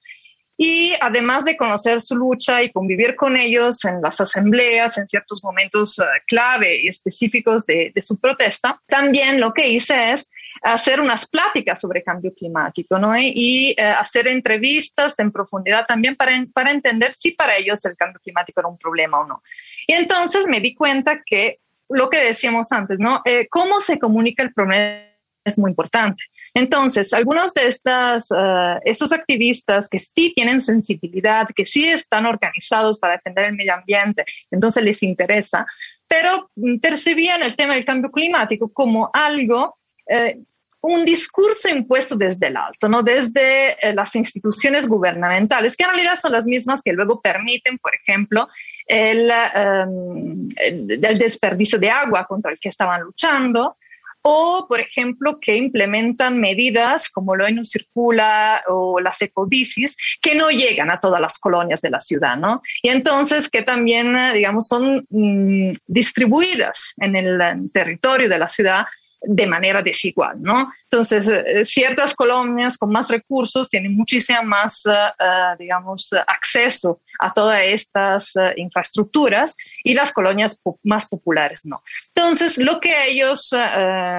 y 0.56 0.92
además 1.00 1.44
de 1.44 1.56
conocer 1.56 2.00
su 2.00 2.16
lucha 2.16 2.62
y 2.62 2.70
convivir 2.70 3.16
con 3.16 3.36
ellos 3.36 3.84
en 3.84 4.00
las 4.00 4.20
asambleas, 4.20 4.98
en 4.98 5.08
ciertos 5.08 5.42
momentos 5.42 5.98
uh, 5.98 6.04
clave 6.26 6.80
y 6.82 6.88
específicos 6.88 7.66
de, 7.66 7.90
de, 7.94 8.02
su 8.02 8.20
protesta, 8.20 8.80
también 8.86 9.40
lo 9.40 9.52
que 9.52 9.68
hice 9.68 10.12
es 10.12 10.28
hacer 10.62 11.00
unas 11.00 11.26
pláticas 11.26 11.80
sobre 11.80 12.02
cambio 12.02 12.32
climático 12.32 12.98
¿no? 12.98 13.14
y, 13.18 13.74
uh, 13.78 14.00
hacer 14.00 14.28
entrevistas 14.28 15.18
en 15.18 15.32
profundidad 15.32 15.86
también 15.86 16.14
para, 16.14 16.32
para 16.52 16.70
entender 16.70 17.12
si 17.12 17.32
para 17.32 17.56
ellos 17.56 17.84
el 17.84 17.96
cambio 17.96 18.20
climático 18.22 18.60
era 18.60 18.68
un 18.68 18.78
problema 18.78 19.20
o 19.20 19.26
no. 19.26 19.42
Y 19.86 19.94
entonces 19.94 20.46
me 20.46 20.60
di 20.60 20.74
cuenta 20.74 21.20
que 21.24 21.58
lo 21.88 22.08
que 22.08 22.18
decíamos 22.18 22.70
antes, 22.72 22.98
¿no? 22.98 23.20
Eh, 23.24 23.46
¿Cómo 23.50 23.80
se 23.80 23.98
comunica 23.98 24.42
el 24.42 24.52
problema? 24.52 25.13
Es 25.44 25.58
muy 25.58 25.70
importante. 25.70 26.24
Entonces, 26.54 27.12
algunos 27.12 27.52
de 27.54 27.68
estas, 27.68 28.30
uh, 28.30 28.80
estos 28.84 29.12
activistas 29.12 29.88
que 29.88 29.98
sí 29.98 30.32
tienen 30.34 30.60
sensibilidad, 30.60 31.48
que 31.54 31.64
sí 31.64 31.88
están 31.88 32.26
organizados 32.26 32.98
para 32.98 33.14
defender 33.14 33.44
el 33.46 33.54
medio 33.54 33.74
ambiente, 33.74 34.24
entonces 34.50 34.82
les 34.82 35.02
interesa, 35.02 35.66
pero 36.08 36.50
percibían 36.80 37.42
el 37.42 37.56
tema 37.56 37.74
del 37.74 37.84
cambio 37.84 38.10
climático 38.10 38.72
como 38.72 39.10
algo 39.12 39.76
eh, 40.06 40.38
un 40.86 41.02
discurso 41.02 41.70
impuesto 41.70 42.14
desde 42.14 42.48
el 42.48 42.58
alto, 42.58 42.88
¿no? 42.88 43.02
desde 43.02 43.72
eh, 43.80 43.94
las 43.94 44.14
instituciones 44.16 44.86
gubernamentales, 44.86 45.76
que 45.76 45.84
en 45.84 45.90
realidad 45.90 46.14
son 46.14 46.32
las 46.32 46.46
mismas 46.46 46.82
que 46.82 46.92
luego 46.92 47.22
permiten, 47.22 47.78
por 47.78 47.94
ejemplo, 47.94 48.48
el, 48.86 49.30
um, 49.30 50.46
el, 50.56 51.02
el 51.02 51.18
desperdicio 51.18 51.78
de 51.78 51.90
agua 51.90 52.26
contra 52.26 52.52
el 52.52 52.58
que 52.58 52.68
estaban 52.68 53.00
luchando, 53.00 53.78
o, 54.26 54.66
por 54.66 54.80
ejemplo, 54.80 55.38
que 55.38 55.54
implementan 55.54 56.40
medidas 56.40 57.10
como 57.10 57.36
lo 57.36 57.46
en 57.46 57.62
Circula 57.62 58.62
o 58.68 58.98
las 58.98 59.20
ecobicis 59.20 59.98
que 60.22 60.34
no 60.34 60.48
llegan 60.48 60.90
a 60.90 60.98
todas 60.98 61.20
las 61.20 61.38
colonias 61.38 61.82
de 61.82 61.90
la 61.90 62.00
ciudad, 62.00 62.38
¿no? 62.38 62.62
Y 62.82 62.88
entonces 62.88 63.50
que 63.50 63.62
también, 63.62 64.16
eh, 64.16 64.32
digamos, 64.32 64.66
son 64.66 65.06
mm, 65.10 65.72
distribuidas 65.86 66.94
en 66.96 67.16
el 67.16 67.70
territorio 67.72 68.30
de 68.30 68.38
la 68.38 68.48
ciudad 68.48 68.86
de 69.26 69.46
manera 69.46 69.82
desigual, 69.82 70.40
¿no? 70.40 70.72
Entonces, 70.84 71.28
eh, 71.28 71.64
ciertas 71.64 72.14
colonias 72.14 72.78
con 72.78 72.90
más 72.90 73.10
recursos 73.10 73.68
tienen 73.68 73.94
muchísima 73.94 74.42
más, 74.42 74.84
eh, 74.86 74.90
eh, 74.92 75.56
digamos, 75.58 76.10
acceso 76.26 77.00
a 77.18 77.32
todas 77.32 77.60
estas 77.64 78.34
infraestructuras 78.56 79.56
y 79.84 79.94
las 79.94 80.12
colonias 80.12 80.60
más 80.82 81.08
populares 81.08 81.64
no. 81.64 81.82
Entonces, 82.14 82.58
lo 82.58 82.80
que 82.80 83.08
ellos 83.08 83.54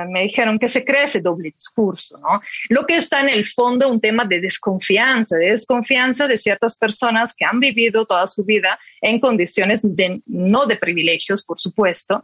me 0.08 0.22
dijeron 0.22 0.58
que 0.58 0.70
se 0.70 0.86
cree 0.86 1.04
ese 1.04 1.20
doble 1.20 1.52
discurso, 1.52 2.18
¿no? 2.20 2.42
Lo 2.70 2.86
que 2.86 2.96
está 2.96 3.20
en 3.20 3.30
el 3.30 3.46
fondo 3.46 3.90
un 3.90 4.00
tema 4.00 4.24
de 4.24 4.40
desconfianza, 4.40 5.36
de 5.36 5.52
desconfianza 5.52 6.28
de 6.28 6.38
ciertas 6.38 6.78
personas 6.78 7.34
que 7.34 7.44
han 7.44 7.60
vivido 7.60 8.06
toda 8.06 8.26
su 8.28 8.46
vida 8.46 8.80
en 9.02 9.20
condiciones 9.20 9.82
de, 9.84 10.22
no 10.26 10.66
de 10.66 10.78
privilegios, 10.78 11.44
por 11.44 11.60
supuesto, 11.60 12.24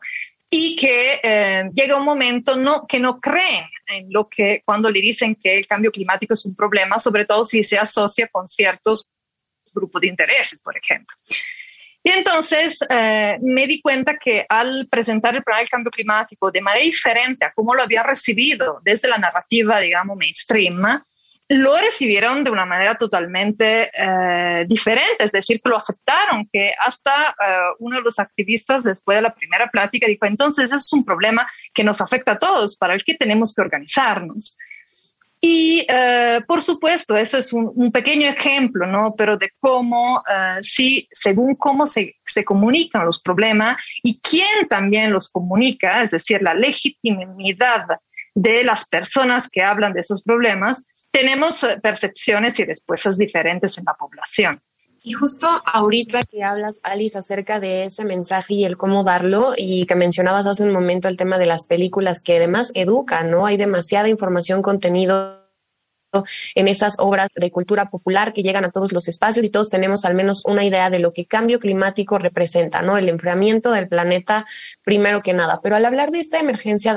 y 0.54 0.76
que 0.76 1.22
eh, 1.24 1.70
llega 1.74 1.96
un 1.98 2.04
momento 2.04 2.58
no, 2.58 2.86
que 2.86 3.00
no 3.00 3.22
creen 3.22 3.66
en 3.88 4.08
lo 4.12 4.28
que 4.28 4.62
cuando 4.66 4.90
le 4.90 5.00
dicen 5.00 5.34
que 5.36 5.58
el 5.58 5.66
cambio 5.66 5.92
climático 5.92 6.34
es 6.34 6.46
un 6.46 6.56
problema, 6.56 7.00
sobre 7.00 7.26
todo 7.26 7.46
si 7.46 7.64
se 7.64 7.78
asocia 7.78 8.28
con 8.28 8.50
ciertos 8.50 9.10
grupos 9.74 10.02
de 10.02 10.10
intereses, 10.10 10.62
por 10.62 10.78
ejemplo. 10.78 11.16
Y 12.04 12.10
entonces 12.10 12.80
eh, 12.90 13.38
me 13.42 13.66
di 13.66 13.80
cuenta 13.80 14.18
que 14.18 14.46
al 14.50 14.88
presentar 14.92 15.36
el 15.36 15.44
problema 15.44 15.62
del 15.62 15.70
cambio 15.70 15.92
climático 15.92 16.52
de 16.52 16.60
manera 16.60 16.84
diferente 16.84 17.46
a 17.46 17.54
cómo 17.54 17.74
lo 17.74 17.84
había 17.84 18.04
recibido 18.04 18.82
desde 18.84 19.08
la 19.08 19.20
narrativa, 19.20 19.80
digamos, 19.80 20.18
mainstream, 20.18 21.02
lo 21.52 21.76
recibieron 21.76 22.46
de 22.46 22.50
una 22.50 22.66
manera 22.66 22.96
totalmente 22.96 23.92
eh, 23.94 24.66
diferente, 24.68 25.26
es 25.26 25.34
decir, 25.34 25.60
que 25.62 25.70
lo 25.70 25.76
aceptaron, 25.76 26.48
que 26.50 26.72
hasta 26.80 27.12
eh, 27.32 27.74
uno 27.80 27.98
de 27.98 28.04
los 28.04 28.20
activistas 28.20 28.84
después 28.84 29.18
de 29.18 29.24
la 29.24 29.34
primera 29.34 29.70
plática 29.70 30.08
dijo, 30.08 30.26
entonces 30.26 30.72
es 30.72 30.94
un 30.94 31.04
problema 31.04 31.46
que 31.74 31.84
nos 31.84 32.00
afecta 32.00 32.34
a 32.34 32.40
todos, 32.40 32.78
para 32.78 32.94
el 32.94 33.04
que 33.04 33.16
tenemos 33.16 33.54
que 33.54 33.64
organizarnos. 33.64 34.58
Y 35.42 35.86
eh, 35.90 36.40
por 36.48 36.62
supuesto, 36.62 37.18
ese 37.18 37.40
es 37.40 37.52
un, 37.52 37.92
pequeño 37.92 38.30
ejemplo, 38.30 38.88
¿no? 38.88 39.14
Pero 39.18 39.38
de 39.38 39.50
cómo, 39.60 40.24
sí, 40.62 41.10
según 41.12 41.56
cómo 41.56 41.86
se, 41.86 42.16
se 42.26 42.46
comunican 42.46 43.06
los 43.06 43.20
problemas 43.20 43.82
y 44.04 44.22
quién 44.22 44.70
también 44.70 45.12
los 45.12 45.28
comunica, 45.28 46.02
es 46.02 46.12
decir, 46.12 46.42
la 46.44 46.54
legitimidad 46.54 47.88
de 48.36 48.64
las 48.64 48.86
personas 48.86 49.50
que 49.50 49.64
hablan 49.64 49.94
de 49.94 50.02
esos 50.02 50.24
problemas, 50.24 50.88
tenemos 51.12 51.64
eh, 51.64 51.80
percepciones 51.82 52.60
y 52.60 52.66
respuestas 52.66 53.18
diferentes 53.18 53.78
en 53.78 53.86
la 53.86 53.94
población. 53.94 54.62
Y 55.04 55.14
justo 55.14 55.48
ahorita 55.66 56.24
que 56.26 56.44
hablas, 56.44 56.80
Alice, 56.84 57.18
acerca 57.18 57.60
de 57.60 57.86
ese 57.86 58.06
mensaje 58.06 58.54
y 58.54 58.66
el 58.66 58.78
cómo 58.78 59.04
darlo, 59.04 59.54
y 59.58 59.86
que 59.88 59.96
mencionabas 59.96 60.46
hace 60.46 60.64
un 60.64 60.72
momento 60.72 61.08
el 61.08 61.18
tema 61.18 61.40
de 61.40 61.48
las 61.48 61.66
películas 61.66 62.22
que 62.22 62.38
además 62.38 62.72
educan, 62.76 63.32
¿no? 63.32 63.48
Hay 63.48 63.58
demasiada 63.58 64.10
información, 64.10 64.62
contenido 64.62 65.41
en 66.56 66.68
esas 66.68 66.96
obras 67.00 67.30
de 67.36 67.52
cultura 67.52 67.90
popular 67.90 68.34
que 68.34 68.44
llegan 68.44 68.66
a 68.66 68.72
todos 68.72 68.92
los 68.92 69.08
espacios 69.08 69.46
y 69.46 69.50
todos 69.50 69.70
tenemos 69.70 70.06
al 70.06 70.16
menos 70.16 70.44
una 70.46 70.64
idea 70.64 70.90
de 70.90 71.00
lo 71.00 71.14
que 71.14 71.26
cambio 71.26 71.60
climático 71.60 72.18
representa, 72.18 72.82
¿no? 72.82 72.98
El 72.98 73.10
enfriamiento 73.10 73.72
del 73.72 73.88
planeta 73.88 74.46
primero 74.84 75.22
que 75.22 75.34
nada. 75.34 75.60
Pero 75.64 75.76
al 75.76 75.86
hablar 75.86 76.12
de 76.12 76.20
esta 76.20 76.40
emergencia 76.40 76.96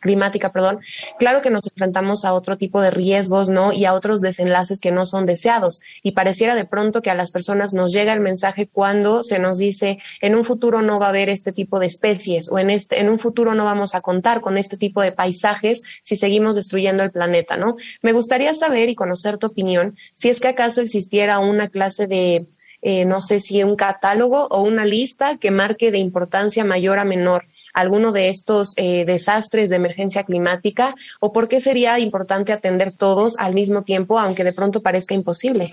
climática, 0.00 0.52
perdón, 0.52 0.80
claro 1.18 1.42
que 1.42 1.50
nos 1.50 1.66
enfrentamos 1.66 2.24
a 2.24 2.34
otro 2.34 2.56
tipo 2.56 2.80
de 2.80 2.90
riesgos, 2.90 3.50
¿no? 3.50 3.72
Y 3.72 3.84
a 3.84 3.94
otros 3.94 4.20
desenlaces 4.20 4.80
que 4.80 4.92
no 4.92 5.06
son 5.06 5.26
deseados. 5.26 5.82
Y 6.02 6.12
pareciera 6.12 6.54
de 6.54 6.64
pronto 6.64 7.02
que 7.02 7.10
a 7.10 7.14
las 7.14 7.32
personas 7.32 7.72
nos 7.72 7.92
llega 7.92 8.12
el 8.12 8.20
mensaje 8.20 8.66
cuando 8.66 9.22
se 9.22 9.38
nos 9.38 9.58
dice 9.58 9.98
en 10.20 10.34
un 10.34 10.44
futuro 10.44 10.82
no 10.82 10.98
va 10.98 11.06
a 11.06 11.08
haber 11.10 11.28
este 11.28 11.52
tipo 11.52 11.78
de 11.78 11.86
especies 11.86 12.50
o 12.50 12.58
en 12.58 12.70
este 12.70 13.00
en 13.00 13.08
un 13.08 13.18
futuro 13.18 13.54
no 13.54 13.64
vamos 13.64 13.94
a 13.94 14.00
contar 14.00 14.40
con 14.40 14.56
este 14.56 14.76
tipo 14.76 15.02
de 15.02 15.12
paisajes 15.12 15.82
si 16.02 16.16
seguimos 16.16 16.56
destruyendo 16.56 17.02
el 17.02 17.10
planeta, 17.10 17.56
¿no? 17.56 17.76
Me 18.02 18.12
gustaría 18.12 18.41
saber 18.54 18.90
y 18.90 18.94
conocer 18.94 19.38
tu 19.38 19.46
opinión 19.46 19.96
si 20.12 20.28
es 20.28 20.40
que 20.40 20.48
acaso 20.48 20.80
existiera 20.80 21.38
una 21.38 21.68
clase 21.68 22.06
de, 22.06 22.46
eh, 22.82 23.04
no 23.04 23.20
sé 23.20 23.40
si 23.40 23.62
un 23.62 23.76
catálogo 23.76 24.46
o 24.48 24.62
una 24.62 24.84
lista 24.84 25.38
que 25.38 25.50
marque 25.50 25.90
de 25.90 25.98
importancia 25.98 26.64
mayor 26.64 26.98
a 26.98 27.04
menor 27.04 27.44
alguno 27.72 28.12
de 28.12 28.28
estos 28.28 28.74
eh, 28.76 29.04
desastres 29.04 29.70
de 29.70 29.76
emergencia 29.76 30.24
climática 30.24 30.94
o 31.20 31.32
por 31.32 31.48
qué 31.48 31.60
sería 31.60 31.98
importante 31.98 32.52
atender 32.52 32.92
todos 32.92 33.38
al 33.38 33.54
mismo 33.54 33.82
tiempo, 33.82 34.18
aunque 34.18 34.44
de 34.44 34.52
pronto 34.52 34.82
parezca 34.82 35.14
imposible. 35.14 35.72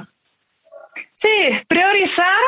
Sí, 1.14 1.28
priorizar, 1.68 2.40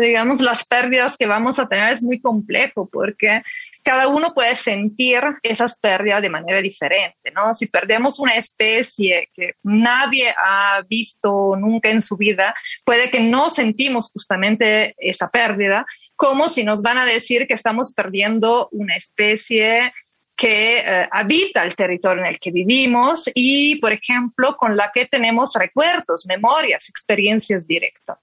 digamos, 0.00 0.40
las 0.40 0.64
pérdidas 0.64 1.16
que 1.16 1.26
vamos 1.26 1.58
a 1.58 1.68
tener 1.68 1.92
es 1.92 2.02
muy 2.02 2.20
complejo 2.20 2.88
porque 2.90 3.42
cada 3.82 4.08
uno 4.08 4.34
puede 4.34 4.56
sentir 4.56 5.20
esas 5.42 5.78
pérdidas 5.78 6.20
de 6.20 6.28
manera 6.28 6.60
diferente, 6.60 7.30
¿no? 7.32 7.54
Si 7.54 7.66
perdemos 7.66 8.18
una 8.18 8.34
especie 8.34 9.30
que 9.32 9.54
nadie 9.62 10.34
ha 10.36 10.82
visto 10.88 11.54
nunca 11.56 11.90
en 11.90 12.02
su 12.02 12.16
vida, 12.16 12.54
puede 12.84 13.10
que 13.10 13.20
no 13.20 13.50
sentimos 13.50 14.10
justamente 14.12 14.94
esa 14.98 15.30
pérdida, 15.30 15.86
como 16.16 16.48
si 16.48 16.64
nos 16.64 16.82
van 16.82 16.98
a 16.98 17.06
decir 17.06 17.46
que 17.46 17.54
estamos 17.54 17.92
perdiendo 17.92 18.68
una 18.72 18.96
especie 18.96 19.92
que 20.38 20.78
eh, 20.78 21.08
habita 21.10 21.64
el 21.64 21.74
territorio 21.74 22.22
en 22.22 22.28
el 22.28 22.38
que 22.38 22.52
vivimos 22.52 23.28
y, 23.34 23.74
por 23.80 23.92
ejemplo, 23.92 24.56
con 24.56 24.76
la 24.76 24.92
que 24.94 25.06
tenemos 25.06 25.52
recuerdos, 25.58 26.26
memorias, 26.26 26.88
experiencias 26.88 27.66
directas. 27.66 28.22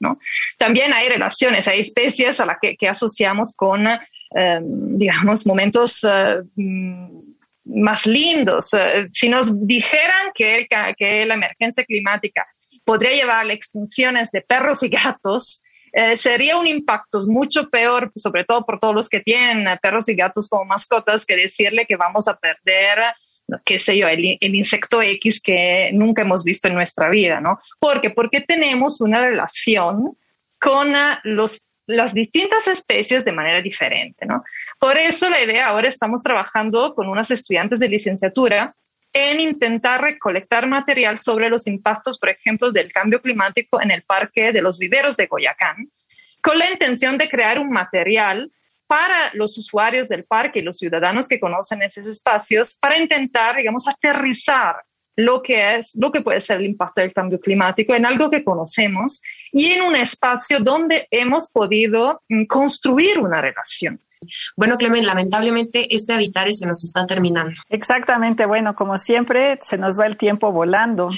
¿no? 0.00 0.18
También 0.58 0.92
hay 0.92 1.08
relaciones, 1.08 1.68
hay 1.68 1.78
especies 1.78 2.40
a 2.40 2.46
las 2.46 2.56
que, 2.60 2.88
asociamos 2.88 3.54
con, 3.54 3.86
em, 3.86 4.98
digamos, 4.98 5.46
momentos 5.46 6.02
eh, 6.02 6.42
mm, 6.56 7.20
más 7.66 8.08
lindos. 8.08 8.74
Eh, 8.74 9.08
si 9.12 9.28
nos 9.28 9.64
dijeran 9.64 10.32
que, 10.34 10.66
que 10.98 11.24
la 11.24 11.34
emergencia 11.34 11.84
climática 11.84 12.48
podría 12.84 13.12
llevar 13.12 13.46
a 13.46 13.52
extinciones 13.52 14.32
de 14.32 14.40
perros 14.40 14.82
y 14.82 14.88
gatos, 14.88 15.62
eh, 15.92 16.16
sería 16.16 16.56
un 16.56 16.66
impacto 16.66 17.18
mucho 17.26 17.68
peor, 17.68 18.12
sobre 18.14 18.44
todo 18.44 18.64
por 18.64 18.78
todos 18.78 18.94
los 18.94 19.08
que 19.08 19.20
tienen 19.20 19.66
perros 19.80 20.08
y 20.08 20.14
gatos 20.14 20.48
como 20.48 20.64
mascotas, 20.64 21.26
que 21.26 21.36
decirle 21.36 21.86
que 21.86 21.96
vamos 21.96 22.28
a 22.28 22.36
perder 22.36 22.98
qué 23.64 23.78
sé 23.78 23.98
yo, 23.98 24.08
el, 24.08 24.38
insecto 24.40 25.02
X 25.02 25.40
que 25.40 25.90
nunca 25.92 26.22
hemos 26.22 26.44
visto 26.44 26.68
en 26.68 26.74
nuestra 26.74 27.08
vida, 27.08 27.40
¿no? 27.40 27.58
¿Por 27.78 28.00
qué? 28.00 28.10
Porque 28.10 28.40
tenemos 28.40 29.00
una 29.00 29.20
relación 29.20 30.16
con 30.60 30.94
ah, 30.94 31.20
los, 31.24 31.66
las 31.86 32.14
distintas 32.14 32.68
especies 32.68 33.24
de 33.24 33.32
manera 33.32 33.60
diferente, 33.62 34.26
¿no? 34.26 34.44
Por 34.78 34.98
eso 34.98 35.28
la 35.28 35.42
idea 35.42 35.68
ahora 35.68 35.88
estamos 35.88 36.22
trabajando 36.22 36.94
con 36.94 37.08
unas 37.08 37.30
estudiantes 37.30 37.80
de 37.80 37.88
licenciatura 37.88 38.74
en 39.12 39.40
intentar 39.40 40.00
recolectar 40.00 40.66
material 40.66 41.18
sobre 41.18 41.48
los 41.48 41.66
impactos, 41.66 42.18
por 42.18 42.30
ejemplo, 42.30 42.70
del 42.70 42.92
cambio 42.92 43.20
climático 43.20 43.80
en 43.80 43.90
el 43.90 44.02
parque 44.02 44.52
de 44.52 44.62
los 44.62 44.78
viveros 44.78 45.16
de 45.16 45.26
Goyacán, 45.26 45.90
con 46.40 46.58
la 46.58 46.70
intención 46.70 47.18
de 47.18 47.28
crear 47.28 47.58
un 47.58 47.70
material 47.70 48.50
para 48.86 49.30
los 49.34 49.56
usuarios 49.56 50.08
del 50.08 50.24
parque 50.24 50.58
y 50.58 50.62
los 50.62 50.78
ciudadanos 50.78 51.28
que 51.28 51.38
conocen 51.38 51.82
esos 51.82 52.06
espacios 52.06 52.76
para 52.80 52.98
intentar, 52.98 53.56
digamos, 53.56 53.86
aterrizar 53.86 54.76
lo 55.16 55.42
que 55.42 55.76
es, 55.76 55.94
lo 55.96 56.10
que 56.10 56.22
puede 56.22 56.40
ser 56.40 56.58
el 56.58 56.66
impacto 56.66 57.00
del 57.00 57.12
cambio 57.12 57.38
climático 57.38 57.94
en 57.94 58.06
algo 58.06 58.30
que 58.30 58.42
conocemos 58.42 59.22
y 59.52 59.66
en 59.66 59.82
un 59.82 59.94
espacio 59.94 60.60
donde 60.60 61.06
hemos 61.10 61.50
podido 61.50 62.22
mm, 62.28 62.44
construir 62.44 63.18
una 63.18 63.40
relación. 63.40 64.00
Bueno, 64.56 64.76
Clemen, 64.76 65.06
lamentablemente 65.06 65.94
este 65.94 66.12
Habitare 66.12 66.54
se 66.54 66.66
nos 66.66 66.84
está 66.84 67.06
terminando. 67.06 67.52
Exactamente, 67.68 68.46
bueno, 68.46 68.74
como 68.74 68.98
siempre, 68.98 69.58
se 69.60 69.78
nos 69.78 69.98
va 69.98 70.06
el 70.06 70.16
tiempo 70.16 70.52
volando. 70.52 71.08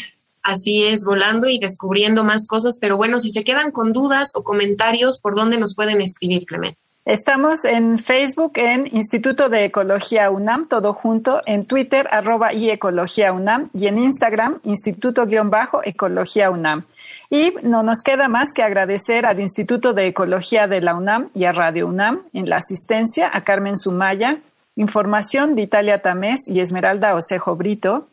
Así 0.43 0.85
es, 0.85 1.05
volando 1.05 1.49
y 1.49 1.59
descubriendo 1.59 2.25
más 2.25 2.47
cosas, 2.47 2.77
pero 2.81 2.97
bueno, 2.97 3.21
si 3.21 3.31
se 3.31 3.45
quedan 3.45 3.71
con 3.71 3.93
dudas 3.93 4.33
o 4.35 4.43
comentarios, 4.43 5.21
¿por 5.21 5.35
dónde 5.35 5.59
nos 5.59 5.75
pueden 5.75 6.01
escribir, 6.01 6.45
Clemen? 6.47 6.77
Estamos 7.05 7.65
en 7.65 7.99
Facebook 7.99 8.53
en 8.55 8.87
Instituto 8.95 9.49
de 9.49 9.65
Ecología 9.65 10.31
UNAM, 10.31 10.69
todo 10.69 10.95
junto, 10.95 11.43
en 11.47 11.65
Twitter 11.67 12.07
arroba 12.13 12.53
y 12.53 12.71
Ecología 12.71 13.33
UNAM 13.33 13.71
y 13.75 13.89
en 13.89 13.99
Instagram 13.99 14.61
Instituto-Ecología 14.63 16.51
UNAM. 16.51 16.85
Y 17.29 17.55
no 17.65 17.83
nos 17.83 18.03
queda 18.03 18.29
más 18.29 18.53
que 18.55 18.63
agradecer 18.63 19.27
al 19.27 19.41
Instituto 19.41 19.95
de 19.95 20.07
Ecología 20.07 20.69
de 20.69 20.81
la 20.81 20.95
UNAM 20.95 21.31
y 21.35 21.45
a 21.45 21.51
Radio 21.51 21.89
UNAM 21.89 22.23
en 22.35 22.49
la 22.49 22.57
asistencia 22.57 23.29
a 23.35 23.43
Carmen 23.43 23.77
Sumaya, 23.77 24.39
información 24.77 25.57
de 25.57 25.63
Italia 25.63 26.03
Tamés 26.03 26.47
y 26.47 26.61
Esmeralda 26.61 27.17
Osejo 27.17 27.57
Brito. 27.57 28.07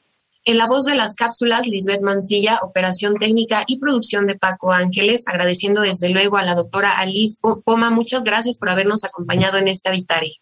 En 0.50 0.58
la 0.58 0.66
voz 0.66 0.86
de 0.86 0.96
las 0.96 1.16
cápsulas, 1.16 1.68
Lisbeth 1.68 2.02
Mancilla, 2.02 2.58
operación 2.64 3.20
técnica 3.20 3.66
y 3.68 3.78
producción 3.78 4.26
de 4.26 4.34
Paco 4.34 4.74
Ángeles, 4.74 5.24
agradeciendo 5.28 5.82
desde 5.82 6.10
luego 6.10 6.38
a 6.38 6.44
la 6.44 6.56
doctora 6.56 6.98
Alice 6.98 7.38
Poma. 7.40 7.92
Muchas 7.92 8.24
gracias 8.24 8.58
por 8.58 8.72
habernos 8.72 9.04
acompañado 9.04 9.60
en 9.60 9.68
este 9.68 9.90
Habitare. 9.90 10.38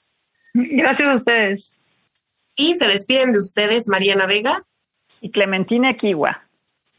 Gracias 0.54 1.10
a 1.10 1.14
ustedes. 1.14 1.76
Y 2.56 2.76
se 2.76 2.88
despiden 2.88 3.34
de 3.34 3.40
ustedes 3.40 3.90
Mariana 3.90 4.28
Vega 4.28 4.64
y 5.20 5.30
Clementina 5.30 5.94
Kiwa. 5.94 6.48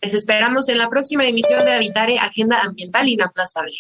Les 0.03 0.13
esperamos 0.13 0.69
en 0.69 0.77
la 0.77 0.91
próxima 0.91 1.27
emisión 1.27 1.65
de 1.65 1.73
Habitare 1.73 2.19
Agenda 2.19 2.61
Ambiental 2.61 3.09
Inaplazable. 3.09 3.79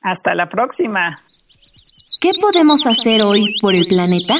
Hasta 0.00 0.34
la 0.34 0.48
próxima. 0.48 1.18
¿Qué 2.22 2.32
podemos 2.40 2.86
hacer 2.86 3.20
hoy 3.20 3.54
por 3.60 3.74
el 3.74 3.84
planeta? 3.84 4.38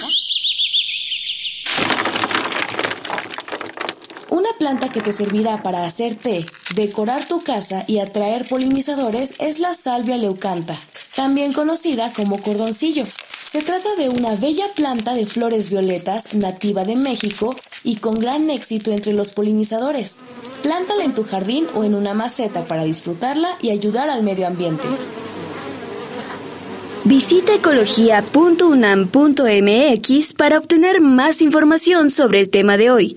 Una 4.31 4.50
planta 4.61 4.91
que 4.91 5.01
te 5.01 5.13
servirá 5.13 5.63
para 5.63 5.87
hacer 5.87 6.17
té, 6.17 6.45
decorar 6.77 7.27
tu 7.27 7.43
casa 7.43 7.85
y 7.87 7.99
atraer 7.99 8.47
polinizadores 8.47 9.37
es 9.39 9.59
la 9.59 9.73
salvia 9.73 10.19
leucanta, 10.19 10.79
también 11.17 11.55
conocida 11.55 12.13
como 12.15 12.39
cordoncillo. 12.39 13.05
Se 13.07 13.63
trata 13.63 13.95
de 13.97 14.11
una 14.11 14.35
bella 14.37 14.67
planta 14.77 15.15
de 15.15 15.27
flores 15.27 15.71
violetas 15.71 16.35
nativa 16.35 16.85
de 16.85 16.97
México 16.97 17.57
y 17.85 17.97
con 17.97 18.17
gran 18.17 18.51
éxito 18.51 18.93
entre 18.93 19.15
los 19.15 19.31
polinizadores. 19.31 20.25
Plántala 20.63 21.05
en 21.05 21.15
tu 21.15 21.25
jardín 21.25 21.67
o 21.75 21.83
en 21.83 21.95
una 21.95 22.13
maceta 22.13 22.67
para 22.67 22.85
disfrutarla 22.85 23.57
y 23.63 23.71
ayudar 23.71 24.11
al 24.11 24.23
medio 24.23 24.47
ambiente. 24.47 24.87
Visita 27.05 27.55
ecología.unam.mx 27.55 30.35
para 30.35 30.59
obtener 30.59 31.01
más 31.01 31.41
información 31.41 32.11
sobre 32.11 32.41
el 32.41 32.51
tema 32.51 32.77
de 32.77 32.91
hoy. 32.91 33.17